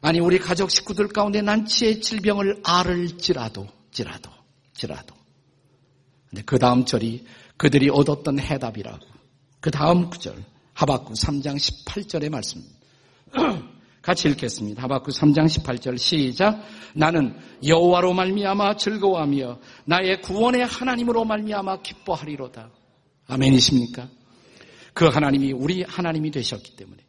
아니 0.00 0.20
우리 0.20 0.38
가족 0.38 0.70
식구들 0.70 1.08
가운데 1.08 1.42
난치의 1.42 2.00
질병을 2.00 2.62
앓을지라도 2.64 3.66
지라도 3.90 4.30
지라도 4.72 5.14
근데 6.32 6.42
그 6.46 6.58
다음 6.58 6.86
절이 6.86 7.24
그들이 7.58 7.90
얻었던 7.90 8.38
해답이라고 8.38 9.06
그 9.60 9.70
다음 9.70 10.08
구절 10.08 10.42
하박구 10.72 11.12
3장 11.12 11.56
18절의 11.56 12.30
말씀입니다. 12.30 12.74
같이 14.00 14.28
읽겠습니다. 14.28 14.82
하박구 14.82 15.10
3장 15.10 15.44
18절 15.44 15.98
시작. 15.98 16.64
나는 16.94 17.36
여호와로 17.64 18.14
말미암아 18.14 18.76
즐거워하며 18.76 19.58
나의 19.84 20.22
구원의 20.22 20.64
하나님으로 20.64 21.26
말미암아 21.26 21.82
기뻐하리로다. 21.82 22.70
아멘이십니까? 23.28 24.08
그 24.94 25.06
하나님이 25.06 25.52
우리 25.52 25.82
하나님이 25.82 26.30
되셨기 26.30 26.76
때문에 26.76 27.02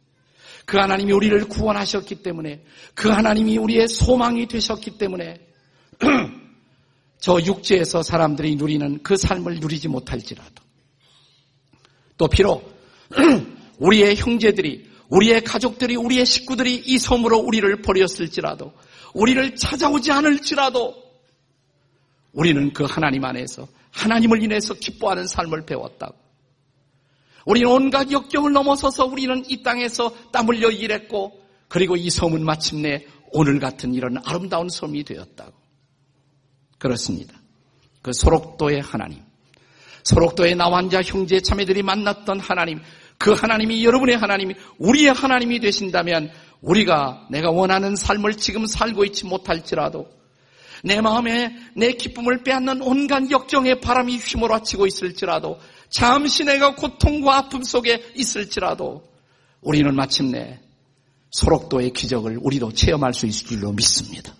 그 0.66 0.76
하나님이 0.76 1.12
우리를 1.12 1.48
구원하셨기 1.48 2.16
때문에 2.22 2.62
그 2.94 3.08
하나님이 3.08 3.56
우리의 3.56 3.88
소망이 3.88 4.46
되셨기 4.46 4.98
때문에 4.98 5.40
저 7.24 7.40
육지에서 7.40 8.02
사람들이 8.02 8.56
누리는 8.56 9.02
그 9.02 9.16
삶을 9.16 9.58
누리지 9.60 9.88
못할지라도 9.88 10.62
또 12.18 12.28
비록 12.28 12.70
우리의 13.80 14.16
형제들이 14.16 14.90
우리의 15.08 15.42
가족들이 15.42 15.96
우리의 15.96 16.26
식구들이 16.26 16.82
이 16.84 16.98
섬으로 16.98 17.38
우리를 17.38 17.80
버렸을지라도 17.80 18.74
우리를 19.14 19.56
찾아오지 19.56 20.12
않을지라도 20.12 21.02
우리는 22.34 22.74
그 22.74 22.84
하나님 22.84 23.24
안에서 23.24 23.68
하나님을 23.90 24.42
인해서 24.42 24.74
기뻐하는 24.74 25.26
삶을 25.26 25.64
배웠다고. 25.64 26.14
우리는 27.46 27.70
온갖 27.70 28.10
역경을 28.10 28.52
넘어서서 28.52 29.06
우리는 29.06 29.42
이 29.48 29.62
땅에서 29.62 30.14
땀 30.30 30.46
흘려 30.46 30.70
일했고 30.70 31.40
그리고 31.68 31.96
이 31.96 32.10
섬은 32.10 32.44
마침내 32.44 33.06
오늘 33.32 33.60
같은 33.60 33.94
이런 33.94 34.18
아름다운 34.26 34.68
섬이 34.68 35.04
되었다고. 35.04 35.63
그렇습니다. 36.78 37.34
그 38.02 38.12
소록도의 38.12 38.80
하나님, 38.80 39.22
소록도의 40.04 40.54
나환자 40.56 41.02
형제 41.02 41.40
자매들이 41.40 41.82
만났던 41.82 42.40
하나님, 42.40 42.80
그 43.18 43.32
하나님이 43.32 43.84
여러분의 43.84 44.16
하나님이 44.16 44.54
우리의 44.78 45.12
하나님이 45.12 45.60
되신다면 45.60 46.30
우리가 46.60 47.26
내가 47.30 47.50
원하는 47.50 47.96
삶을 47.96 48.34
지금 48.34 48.66
살고 48.66 49.04
있지 49.04 49.26
못할지라도 49.26 50.08
내 50.82 51.00
마음에 51.00 51.56
내 51.74 51.92
기쁨을 51.92 52.42
빼앗는 52.42 52.82
온갖 52.82 53.30
역정의 53.30 53.80
바람이 53.80 54.18
휘몰아치고 54.18 54.86
있을지라도 54.86 55.58
잠시 55.88 56.44
내가 56.44 56.74
고통과 56.74 57.38
아픔 57.38 57.62
속에 57.62 58.12
있을지라도 58.14 59.02
우리는 59.62 59.94
마침내 59.94 60.60
소록도의 61.30 61.92
기적을 61.92 62.38
우리도 62.40 62.72
체험할 62.72 63.14
수 63.14 63.26
있을 63.26 63.46
줄로 63.46 63.72
믿습니다. 63.72 64.34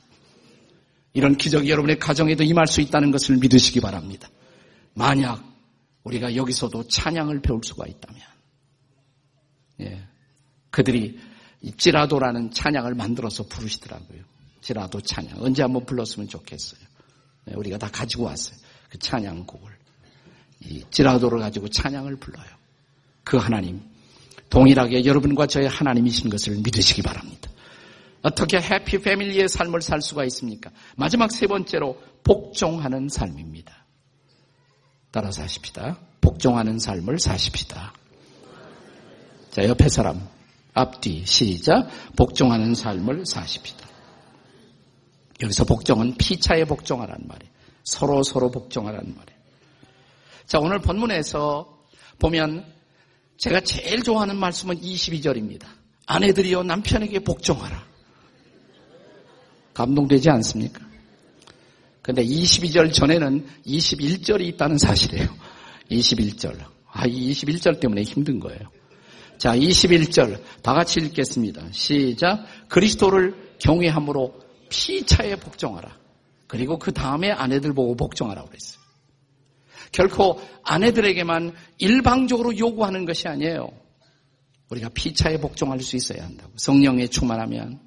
이런 1.15 1.37
기적이 1.37 1.71
여러분의 1.71 1.99
가정에도 1.99 2.43
임할 2.45 2.67
수 2.67 2.81
있다는 2.81 3.11
것을 3.11 3.37
믿으시기 3.37 3.81
바랍니다. 3.81 4.29
만약 4.95 5.43
우리가 6.03 6.37
여기서도 6.37 6.89
찬양을 6.89 7.41
배울 7.41 7.61
수가 7.65 7.87
있다면 7.87 8.21
예. 9.81 10.07
그들이 10.71 11.19
찌라도라는 11.79 12.51
찬양을 12.51 12.95
만들어서 12.95 13.45
부르시더라고요. 13.45 14.23
찌라도 14.61 15.01
찬양. 15.01 15.43
언제 15.43 15.63
한번 15.63 15.87
불렀으면 15.87 16.29
좋겠어요. 16.29 16.81
예, 17.51 17.55
우리가 17.55 17.79
다 17.79 17.89
가지고 17.91 18.25
왔어요. 18.25 18.57
그 18.89 18.99
찬양곡을. 18.99 19.73
이 20.61 20.83
찌라도를 20.91 21.39
가지고 21.39 21.69
찬양을 21.69 22.17
불러요. 22.17 22.49
그 23.23 23.37
하나님. 23.37 23.81
동일하게 24.51 25.05
여러분과 25.05 25.47
저의 25.47 25.69
하나님이신 25.69 26.29
것을 26.31 26.57
믿으시기 26.57 27.03
바랍니다. 27.03 27.51
어떻게 28.25 28.59
해피 28.59 28.99
패밀리의 29.03 29.51
삶을 29.51 29.83
살 29.83 30.01
수가 30.01 30.25
있습니까? 30.25 30.71
마지막 30.97 31.31
세 31.31 31.47
번째로 31.47 32.01
복종하는 32.25 33.11
삶입니다. 33.11 33.85
따라서 35.11 35.43
하십시다. 35.43 35.99
복종하는 36.23 36.79
삶을 36.79 37.19
사십시다. 37.19 37.93
자, 39.51 39.69
옆에 39.69 39.91
사람. 39.91 40.27
앞뒤 40.73 41.27
시작. 41.27 41.87
복종하는 42.17 42.75
삶을 42.75 43.27
사십시다. 43.27 43.87
여기서 45.43 45.65
복종은 45.65 46.17
피차에 46.17 46.65
복종하라는 46.65 47.29
말이에요. 47.29 47.53
서로 47.85 48.23
서로 48.23 48.51
복종하라는 48.51 49.15
말이에요. 49.15 49.41
자, 50.47 50.59
오늘 50.61 50.79
본문에서 50.79 51.79
보면 52.19 52.65
제가 53.37 53.61
제일 53.61 54.03
좋아하는 54.03 54.39
말씀은 54.39 54.81
22절입니다. 54.81 55.67
아내들이여 56.07 56.63
남편에게 56.63 57.19
복종하라. 57.19 57.94
감동되지 59.75 60.31
않습니까? 60.31 60.85
근데 62.01 62.25
22절 62.25 62.93
전에는 62.93 63.47
21절이 63.67 64.43
있다는 64.49 64.79
사실이에요. 64.79 65.29
21절. 65.91 66.59
아, 66.91 67.07
이 67.07 67.33
21절 67.33 67.81
때문에 67.81 68.03
힘든 68.03 68.41
거예요. 68.41 68.61
자, 69.39 69.57
21절 69.57 70.41
다 70.63 70.75
같이 70.75 71.01
읽겠습니다. 71.01 71.67
시작. 71.73 72.45
그리스도를 72.69 73.57
경외함으로 73.59 74.41
피차에 74.69 75.37
복종하라. 75.37 75.97
그리고 76.47 76.79
그 76.79 76.93
다음에 76.93 77.31
아내들 77.31 77.73
보고 77.73 77.97
복종하라고 77.97 78.49
그랬어요. 78.49 78.85
결코 79.93 80.41
아내들에게만 80.65 81.53
일방적으로 81.79 82.57
요구하는 82.59 83.05
것이 83.05 83.29
아니에요. 83.29 83.71
우리가 84.71 84.89
피차에 84.91 85.39
복종할 85.39 85.81
수 85.81 85.97
있어야 85.97 86.25
한다고. 86.25 86.53
성령에 86.57 87.07
충만하면 87.07 87.81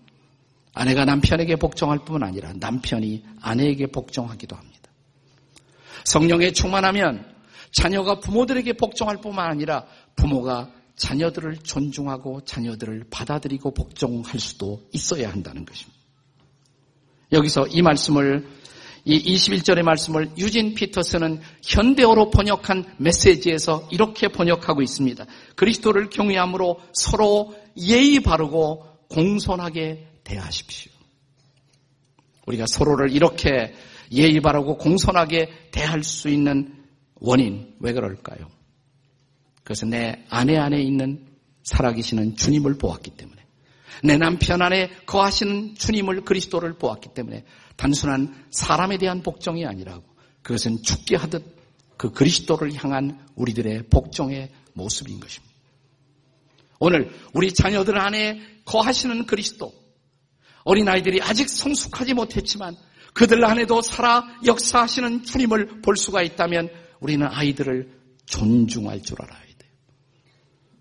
아내가 0.77 1.05
남편에게 1.05 1.55
복종할 1.55 1.99
뿐 1.99 2.23
아니라 2.23 2.53
남편이 2.55 3.23
아내에게 3.41 3.87
복종하기도 3.87 4.55
합니다. 4.55 4.77
성령에 6.05 6.51
충만하면 6.51 7.25
자녀가 7.71 8.19
부모들에게 8.19 8.73
복종할 8.73 9.17
뿐만 9.17 9.49
아니라 9.49 9.85
부모가 10.15 10.71
자녀들을 10.95 11.57
존중하고 11.57 12.41
자녀들을 12.45 13.05
받아들이고 13.09 13.71
복종할 13.73 14.39
수도 14.39 14.87
있어야 14.93 15.29
한다는 15.29 15.65
것입니다. 15.65 15.97
여기서 17.31 17.67
이 17.67 17.81
말씀을 17.81 18.47
이 19.03 19.35
21절의 19.35 19.83
말씀을 19.83 20.31
유진 20.37 20.73
피터스는 20.73 21.39
현대어로 21.63 22.29
번역한 22.29 22.95
메시지에서 22.97 23.87
이렇게 23.91 24.27
번역하고 24.27 24.81
있습니다. 24.81 25.25
그리스도를 25.55 26.09
경외함으로 26.09 26.81
서로 26.93 27.55
예의 27.77 28.19
바르고 28.19 28.85
공손하게 29.09 30.07
대하십시오. 30.27 30.91
우리가 32.45 32.65
서로를 32.67 33.11
이렇게 33.11 33.73
예의 34.11 34.39
바르고 34.41 34.77
공손하게 34.77 35.69
대할 35.71 36.03
수 36.03 36.29
있는 36.29 36.83
원인, 37.15 37.75
왜 37.79 37.93
그럴까요? 37.93 38.49
그것은 39.63 39.89
내 39.89 40.23
아내 40.29 40.57
안에 40.57 40.81
있는 40.81 41.27
살아계시는 41.63 42.35
주님을 42.35 42.77
보았기 42.77 43.11
때문에, 43.11 43.41
내 44.03 44.17
남편 44.17 44.61
안에 44.61 44.89
거하시는 45.05 45.75
주님을 45.75 46.23
그리스도를 46.23 46.73
보았기 46.77 47.09
때문에, 47.13 47.43
단순한 47.75 48.45
사람에 48.51 48.97
대한 48.97 49.23
복종이 49.23 49.65
아니라고, 49.65 50.03
그것은 50.41 50.83
죽게 50.83 51.15
하듯 51.17 51.57
그 51.97 52.11
그리스도를 52.11 52.73
향한 52.75 53.19
우리들의 53.35 53.87
복종의 53.89 54.49
모습인 54.73 55.19
것입니다. 55.19 55.53
오늘 56.79 57.11
우리 57.33 57.53
자녀들 57.53 57.99
안에 57.99 58.39
거하시는 58.65 59.25
그리스도, 59.25 59.73
어린아이들이 60.67 61.21
아직 61.21 61.47
성숙하지 61.47 62.13
못했지만 62.13 62.75
그들 63.13 63.43
안에도 63.45 63.81
살아 63.81 64.25
역사하시는 64.45 65.23
주님을 65.23 65.81
볼 65.81 65.95
수가 65.95 66.21
있다면 66.21 66.69
우리는 66.99 67.25
아이들을 67.25 67.89
존중할 68.25 69.01
줄 69.01 69.17
알아야 69.21 69.39
돼요. 69.39 69.71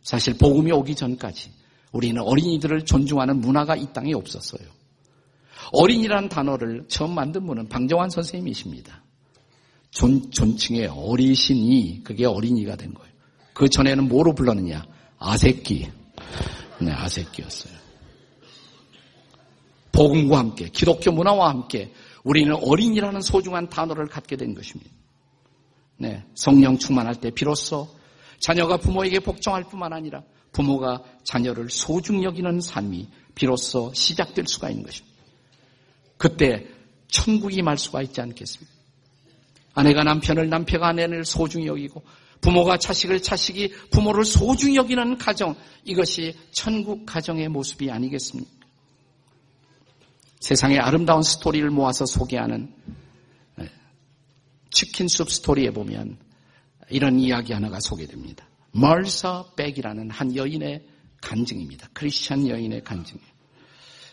사실 0.02 0.36
복음이 0.36 0.72
오기 0.72 0.96
전까지 0.96 1.52
우리는 1.92 2.20
어린이들을 2.20 2.84
존중하는 2.84 3.40
문화가 3.40 3.76
이 3.76 3.86
땅에 3.92 4.12
없었어요. 4.12 4.68
어린이라는 5.72 6.28
단어를 6.28 6.84
처음 6.88 7.14
만든 7.14 7.46
분은 7.46 7.68
방정환 7.68 8.10
선생님이십니다. 8.10 9.04
존, 9.92 10.30
존칭의 10.30 10.88
어리신이 10.88 12.02
그게 12.02 12.26
어린이가 12.26 12.76
된 12.76 12.92
거예요. 12.92 13.12
그 13.54 13.68
전에는 13.68 14.08
뭐로 14.08 14.34
불렀느냐? 14.34 14.84
아새끼. 15.18 15.88
네, 16.80 16.92
아새끼였어요. 16.92 17.85
복음과 19.92 20.38
함께, 20.38 20.68
기독교 20.68 21.12
문화와 21.12 21.48
함께 21.48 21.92
우리는 22.24 22.54
어린이라는 22.54 23.20
소중한 23.20 23.68
단어를 23.68 24.06
갖게 24.06 24.36
된 24.36 24.54
것입니다. 24.54 24.90
네, 25.98 26.24
성령 26.34 26.76
충만할 26.76 27.14
때 27.16 27.30
비로소 27.30 27.88
자녀가 28.40 28.76
부모에게 28.76 29.20
복종할 29.20 29.64
뿐만 29.64 29.92
아니라 29.92 30.22
부모가 30.52 31.02
자녀를 31.24 31.70
소중 31.70 32.22
여기는 32.22 32.60
삶이 32.60 33.08
비로소 33.34 33.92
시작될 33.94 34.46
수가 34.46 34.70
있는 34.70 34.84
것입니다. 34.84 35.16
그때 36.16 36.66
천국이 37.08 37.62
말 37.62 37.78
수가 37.78 38.02
있지 38.02 38.20
않겠습니까? 38.20 38.74
아내가 39.74 40.02
남편을, 40.04 40.48
남편가 40.48 40.88
아내를 40.88 41.24
소중히 41.24 41.66
여기고 41.66 42.02
부모가 42.40 42.78
자식을, 42.78 43.22
자식이 43.22 43.72
부모를 43.90 44.24
소중히 44.24 44.76
여기는 44.76 45.18
가정, 45.18 45.54
이것이 45.84 46.34
천국 46.50 47.04
가정의 47.06 47.48
모습이 47.48 47.90
아니겠습니까? 47.90 48.65
세상의 50.40 50.78
아름다운 50.78 51.22
스토리를 51.22 51.68
모아서 51.70 52.06
소개하는 52.06 52.72
치킨숲 54.70 55.30
스토리에 55.30 55.70
보면 55.70 56.18
이런 56.90 57.18
이야기 57.18 57.52
하나가 57.52 57.80
소개됩니다. 57.80 58.46
멀서 58.72 59.52
백이라는 59.56 60.10
한 60.10 60.36
여인의 60.36 60.86
간증입니다. 61.22 61.88
크리스천 61.94 62.46
여인의 62.46 62.84
간증이에요. 62.84 63.36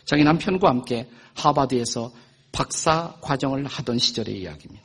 자기 0.04 0.24
남편과 0.24 0.68
함께 0.68 1.08
하버드에서 1.34 2.12
박사 2.52 3.16
과정을 3.20 3.66
하던 3.66 3.98
시절의 3.98 4.40
이야기입니다. 4.40 4.84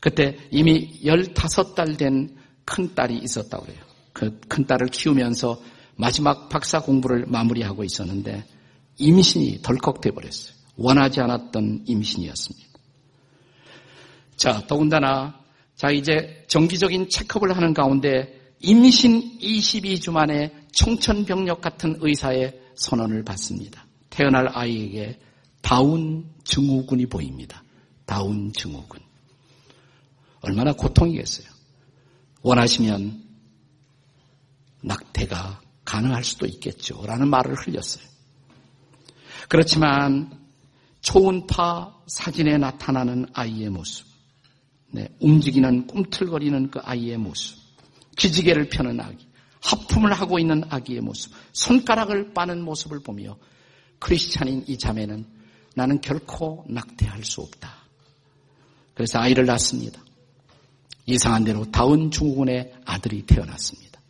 그때 0.00 0.36
이미 0.50 1.00
15달 1.02 1.96
된 1.98 2.36
큰딸이 2.64 3.18
있었다고 3.18 3.66
해요. 3.66 3.82
그 4.12 4.38
큰딸을 4.48 4.88
키우면서 4.88 5.60
마지막 5.96 6.48
박사 6.48 6.80
공부를 6.80 7.26
마무리하고 7.26 7.84
있었는데 7.84 8.44
임신이 8.98 9.62
덜컥 9.62 10.00
돼버렸어요. 10.00 10.54
원하지 10.76 11.20
않았던 11.20 11.84
임신이었습니다. 11.86 12.68
자, 14.36 14.66
더군다나, 14.66 15.38
자, 15.76 15.90
이제 15.90 16.44
정기적인 16.48 17.08
체크업을 17.08 17.56
하는 17.56 17.74
가운데 17.74 18.40
임신 18.60 19.38
22주 19.38 20.12
만에 20.12 20.52
청천벽력 20.72 21.60
같은 21.60 21.96
의사의 22.00 22.60
선언을 22.76 23.24
받습니다. 23.24 23.86
태어날 24.10 24.48
아이에게 24.48 25.18
다운 25.60 26.30
증후군이 26.44 27.06
보입니다. 27.06 27.62
다운 28.04 28.52
증후군. 28.52 29.00
얼마나 30.42 30.72
고통이겠어요. 30.72 31.46
원하시면 32.42 33.22
낙태가 34.82 35.60
가능할 35.84 36.24
수도 36.24 36.46
있겠죠. 36.46 37.04
라는 37.06 37.28
말을 37.28 37.54
흘렸어요. 37.54 38.11
그렇지만 39.52 40.30
초음파 41.02 42.04
사진에 42.06 42.56
나타나는 42.56 43.26
아이의 43.34 43.68
모습, 43.68 44.06
네, 44.90 45.08
움직이는 45.20 45.86
꿈틀거리는 45.88 46.70
그 46.70 46.78
아이의 46.82 47.18
모습, 47.18 47.58
기지개를 48.16 48.70
펴는 48.70 48.98
아기, 48.98 49.28
하품을 49.62 50.14
하고 50.14 50.38
있는 50.38 50.64
아기의 50.70 51.02
모습, 51.02 51.34
손가락을 51.52 52.32
빠는 52.32 52.62
모습을 52.62 53.00
보며 53.00 53.36
크리스찬인 53.98 54.64
이 54.68 54.78
자매는 54.78 55.26
나는 55.74 56.00
결코 56.00 56.64
낙태할 56.70 57.22
수 57.22 57.42
없다. 57.42 57.74
그래서 58.94 59.18
아이를 59.18 59.44
낳습니다. 59.44 60.00
이상한 61.04 61.44
대로 61.44 61.70
다운 61.70 62.10
중국군의 62.10 62.72
아들이 62.86 63.26
태어났습니다. 63.26 64.00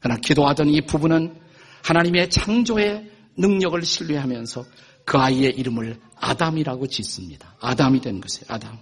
그러나 0.00 0.18
기도하던 0.20 0.70
이 0.70 0.80
부부는 0.80 1.40
하나님의 1.84 2.30
창조의 2.30 3.12
능력을 3.36 3.80
신뢰하면서 3.84 4.64
그 5.08 5.16
아이의 5.16 5.54
이름을 5.56 5.98
아담이라고 6.16 6.86
짓습니다. 6.86 7.56
아담이 7.60 8.02
된 8.02 8.20
것이에요. 8.20 8.44
아담. 8.48 8.78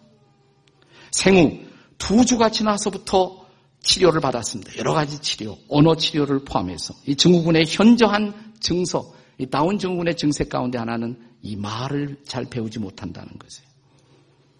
생후 1.12 1.60
두 1.98 2.24
주가 2.24 2.50
지나서부터 2.50 3.46
치료를 3.80 4.20
받았습니다. 4.20 4.76
여러 4.76 4.92
가지 4.92 5.20
치료, 5.20 5.56
언어 5.68 5.94
치료를 5.94 6.44
포함해서 6.44 6.94
이 7.06 7.14
증후군의 7.14 7.66
현저한 7.68 8.54
증서, 8.58 9.14
이 9.38 9.46
다운 9.46 9.78
증후군의 9.78 10.16
증세 10.16 10.42
가운데 10.42 10.78
하나는 10.78 11.16
이 11.42 11.54
말을 11.54 12.20
잘 12.24 12.44
배우지 12.46 12.80
못한다는 12.80 13.38
것이에요. 13.38 13.68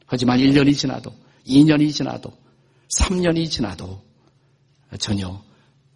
하지만 0.07 0.39
1년이 0.39 0.79
지나도 0.79 1.13
2년이 1.49 1.93
지나도 1.93 2.33
3년이 2.97 3.51
지나도 3.51 4.01
전혀 5.01 5.43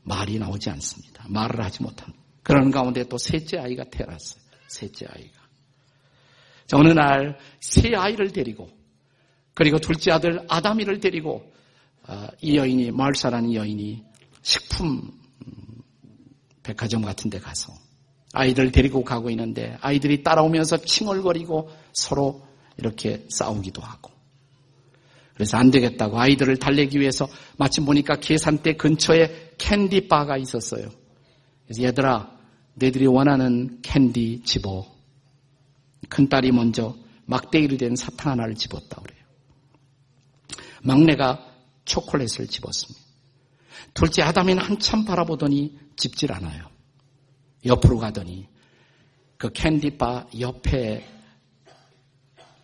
말이 0.03 0.37
나오지 0.41 0.69
않습니다. 0.71 1.27
말을 1.29 1.65
하지 1.65 1.81
못합니다. 1.85 2.19
그런 2.43 2.73
가운데 2.73 3.05
또 3.05 3.19
셋째 3.19 3.59
아이가 3.59 3.85
태어났어요. 3.85 4.43
셋째 4.67 5.07
아이가. 5.07 5.40
자, 6.71 6.77
어느 6.77 6.91
날 6.91 7.37
세 7.59 7.95
아이를 7.97 8.33
데리고 8.33 8.69
그리고 9.55 9.81
둘째 9.81 10.13
아들 10.13 10.45
아담이를 10.49 11.01
데리고 11.01 11.53
어, 12.07 12.29
이 12.41 12.57
여인이 12.57 12.93
마을 12.93 13.17
사라는 13.17 13.53
여인이 13.53 14.05
식품 14.43 14.87
음, 15.47 15.83
백화점 16.63 17.03
같은 17.03 17.29
데 17.29 17.41
가서 17.41 17.73
아이들 18.33 18.71
데리고 18.71 19.03
가고 19.03 19.31
있는데 19.31 19.77
아이들이 19.81 20.23
따라오면서 20.23 20.77
칭얼거리고 20.79 21.69
서로 21.93 22.47
이렇게 22.79 23.27
싸우기도 23.29 23.83
하고 23.83 24.13
그래서 25.35 25.57
안 25.57 25.73
되겠다고 25.73 26.21
아이들을 26.21 26.57
달래기 26.59 27.01
위해서 27.01 27.29
마침 27.59 27.85
보니까 27.85 28.21
계산대 28.21 28.75
근처에 28.77 29.55
캔디 29.59 30.07
바가 30.07 30.37
있었어요. 30.37 30.89
그래서 31.65 31.83
얘들아 31.83 32.39
너희들이 32.75 33.09
원하는 33.09 33.81
캔디 33.83 34.43
집어 34.45 35.00
큰딸이 36.11 36.53
먼저 36.53 36.95
막대기로 37.25 37.79
된 37.79 37.97
사탕 37.97 38.33
하나를 38.33 38.55
집었다 38.55 39.01
그래요. 39.01 39.25
막내가 40.83 41.47
초콜릿을 41.85 42.47
집었습니다. 42.49 43.01
둘째 43.95 44.23
아담이는 44.23 44.63
한참 44.63 45.05
바라보더니 45.05 45.79
집질 45.97 46.33
않아요. 46.33 46.69
옆으로 47.65 47.99
가더니 47.99 48.49
그 49.37 49.51
캔디바 49.53 50.29
옆에 50.39 51.07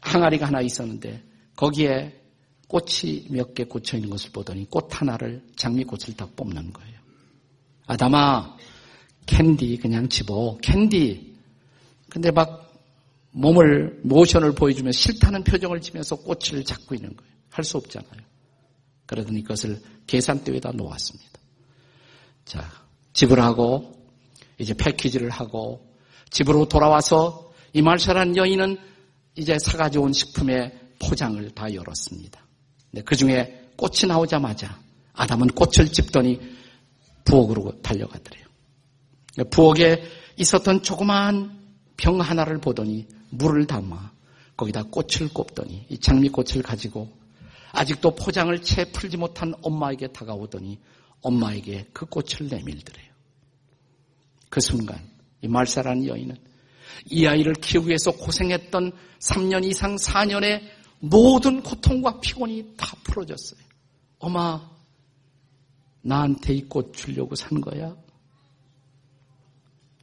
항아리가 0.00 0.46
하나 0.46 0.60
있었는데 0.60 1.22
거기에 1.56 2.20
꽃이 2.68 3.28
몇 3.30 3.54
개 3.54 3.64
꽂혀 3.64 3.96
있는 3.96 4.10
것을 4.10 4.30
보더니 4.32 4.68
꽃 4.68 4.88
하나를 4.90 5.46
장미꽃을 5.56 6.16
딱 6.16 6.34
뽑는 6.36 6.72
거예요. 6.72 6.98
아담아 7.86 8.56
캔디 9.26 9.78
그냥 9.78 10.08
집어 10.08 10.58
캔디 10.62 11.36
근데 12.08 12.30
막 12.30 12.65
몸을 13.36 14.00
모션을 14.02 14.52
보여주며 14.52 14.92
싫다는 14.92 15.44
표정을 15.44 15.82
지면서 15.82 16.16
꽃을 16.16 16.64
잡고 16.64 16.94
있는 16.94 17.14
거예요. 17.14 17.32
할 17.50 17.64
수 17.64 17.76
없잖아요. 17.76 18.20
그러더니 19.06 19.42
그것을 19.42 19.80
계산대 20.06 20.54
에다 20.56 20.72
놓았습니다. 20.72 21.32
자, 22.44 22.70
집을 23.12 23.40
하고 23.40 23.94
이제 24.58 24.74
패키지를 24.74 25.30
하고 25.30 25.86
집으로 26.30 26.68
돌아와서 26.68 27.52
이말샤라는 27.72 28.36
여인은 28.36 28.78
이제 29.36 29.58
사가져온 29.58 30.12
식품에 30.12 30.78
포장을 30.98 31.50
다 31.50 31.72
열었습니다. 31.72 32.42
그 33.04 33.16
중에 33.16 33.68
꽃이 33.76 34.08
나오자마자 34.08 34.80
아담은 35.12 35.48
꽃을 35.48 35.92
집더니 35.92 36.40
부엌으로 37.24 37.82
달려가더래요. 37.82 38.46
부엌에 39.50 40.02
있었던 40.36 40.82
조그마한 40.82 41.65
병 41.96 42.20
하나를 42.20 42.58
보더니 42.58 43.06
물을 43.30 43.66
담아 43.66 44.12
거기다 44.56 44.84
꽃을 44.84 45.32
꼽더니 45.32 45.86
이 45.88 45.98
장미꽃을 45.98 46.62
가지고 46.62 47.10
아직도 47.72 48.14
포장을 48.14 48.56
채 48.62 48.90
풀지 48.90 49.16
못한 49.16 49.54
엄마에게 49.62 50.08
다가오더니 50.08 50.78
엄마에게 51.22 51.88
그 51.92 52.06
꽃을 52.06 52.48
내밀더래요. 52.50 53.06
그 54.48 54.60
순간 54.60 54.98
이 55.42 55.48
말사라는 55.48 56.06
여인은 56.06 56.36
이 57.10 57.26
아이를 57.26 57.54
키우기 57.54 57.88
위해서 57.88 58.10
고생했던 58.12 58.92
3년 59.20 59.64
이상 59.64 59.96
4년의 59.96 60.62
모든 61.00 61.62
고통과 61.62 62.18
피곤이 62.20 62.74
다 62.76 62.96
풀어졌어요. 63.04 63.60
엄마, 64.18 64.70
나한테 66.02 66.54
이 66.54 66.68
꽃 66.68 66.94
주려고 66.94 67.34
산 67.34 67.60
거야? 67.60 67.94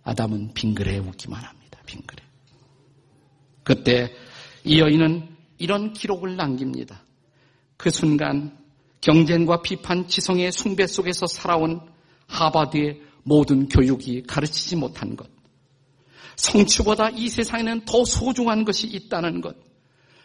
아담은 0.04 0.54
빙그레 0.54 1.00
웃기만 1.00 1.42
합니다. 1.44 1.63
빙그레. 1.94 2.24
그때 3.64 4.12
이 4.64 4.80
여인은 4.80 5.30
이런 5.60 5.94
기록을 5.94 6.36
남깁니다. 6.36 7.04
그 7.78 7.90
순간 7.90 8.58
경쟁과 9.02 9.62
비판, 9.62 10.08
지성의 10.08 10.52
숭배 10.52 10.88
속에서 10.88 11.28
살아온 11.28 11.82
하바드의 12.28 13.02
모든 13.24 13.68
교육이 13.68 14.24
가르치지 14.24 14.76
못한 14.76 15.16
것. 15.16 15.30
성취보다 16.36 17.10
이 17.10 17.30
세상에는 17.30 17.86
더 17.86 18.04
소중한 18.06 18.66
것이 18.66 18.88
있다는 18.88 19.42
것. 19.42 19.56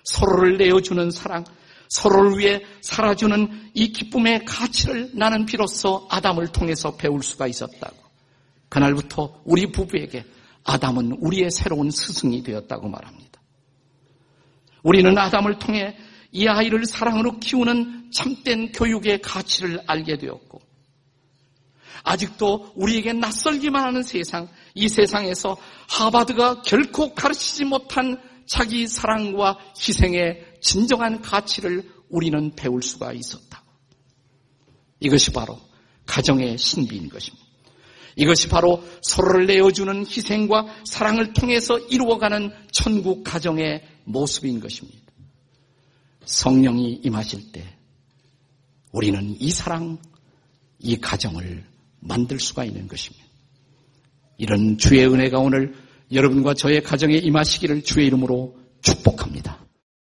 서로를 0.04 0.56
내어주는 0.56 1.10
사랑, 1.10 1.44
서로를 1.90 2.38
위해 2.38 2.62
살아주는 2.80 3.72
이 3.74 3.92
기쁨의 3.92 4.44
가치를 4.44 5.10
나는 5.14 5.44
비로소 5.44 6.06
아담을 6.10 6.48
통해서 6.48 6.96
배울 6.96 7.22
수가 7.22 7.46
있었다고. 7.46 7.96
그날부터 8.68 9.42
우리 9.44 9.70
부부에게 9.70 10.24
아담은 10.68 11.12
우리의 11.12 11.50
새로운 11.50 11.90
스승이 11.90 12.42
되었다고 12.42 12.88
말합니다. 12.88 13.40
우리는 14.82 15.16
아담을 15.16 15.58
통해 15.58 15.96
이 16.30 16.46
아이를 16.46 16.84
사랑으로 16.84 17.38
키우는 17.38 18.10
참된 18.12 18.70
교육의 18.72 19.22
가치를 19.22 19.82
알게 19.86 20.18
되었고, 20.18 20.60
아직도 22.04 22.72
우리에게 22.76 23.14
낯설기만 23.14 23.82
하는 23.82 24.02
세상, 24.02 24.46
이 24.74 24.88
세상에서 24.88 25.56
하바드가 25.88 26.60
결코 26.62 27.14
가르치지 27.14 27.64
못한 27.64 28.20
자기 28.46 28.86
사랑과 28.86 29.58
희생의 29.74 30.58
진정한 30.60 31.22
가치를 31.22 31.90
우리는 32.10 32.54
배울 32.54 32.82
수가 32.82 33.14
있었다. 33.14 33.62
이것이 35.00 35.32
바로 35.32 35.58
가정의 36.04 36.58
신비인 36.58 37.08
것입니다. 37.08 37.47
이것이 38.16 38.48
바로 38.48 38.82
서로를 39.02 39.46
내어주는 39.46 40.06
희생과 40.06 40.66
사랑을 40.84 41.32
통해서 41.32 41.78
이루어가는 41.78 42.50
천국 42.70 43.24
가정의 43.24 43.82
모습인 44.04 44.60
것입니다. 44.60 44.98
성령이 46.24 47.00
임하실 47.04 47.52
때 47.52 47.64
우리는 48.92 49.36
이 49.38 49.50
사랑, 49.50 49.98
이 50.78 50.96
가정을 50.96 51.64
만들 52.00 52.38
수가 52.38 52.64
있는 52.64 52.86
것입니다. 52.88 53.26
이런 54.36 54.78
주의 54.78 55.04
은혜가 55.06 55.38
오늘 55.38 55.74
여러분과 56.12 56.54
저의 56.54 56.82
가정에 56.82 57.16
임하시기를 57.16 57.82
주의 57.82 58.06
이름으로 58.06 58.56
축복합니다. 58.82 59.57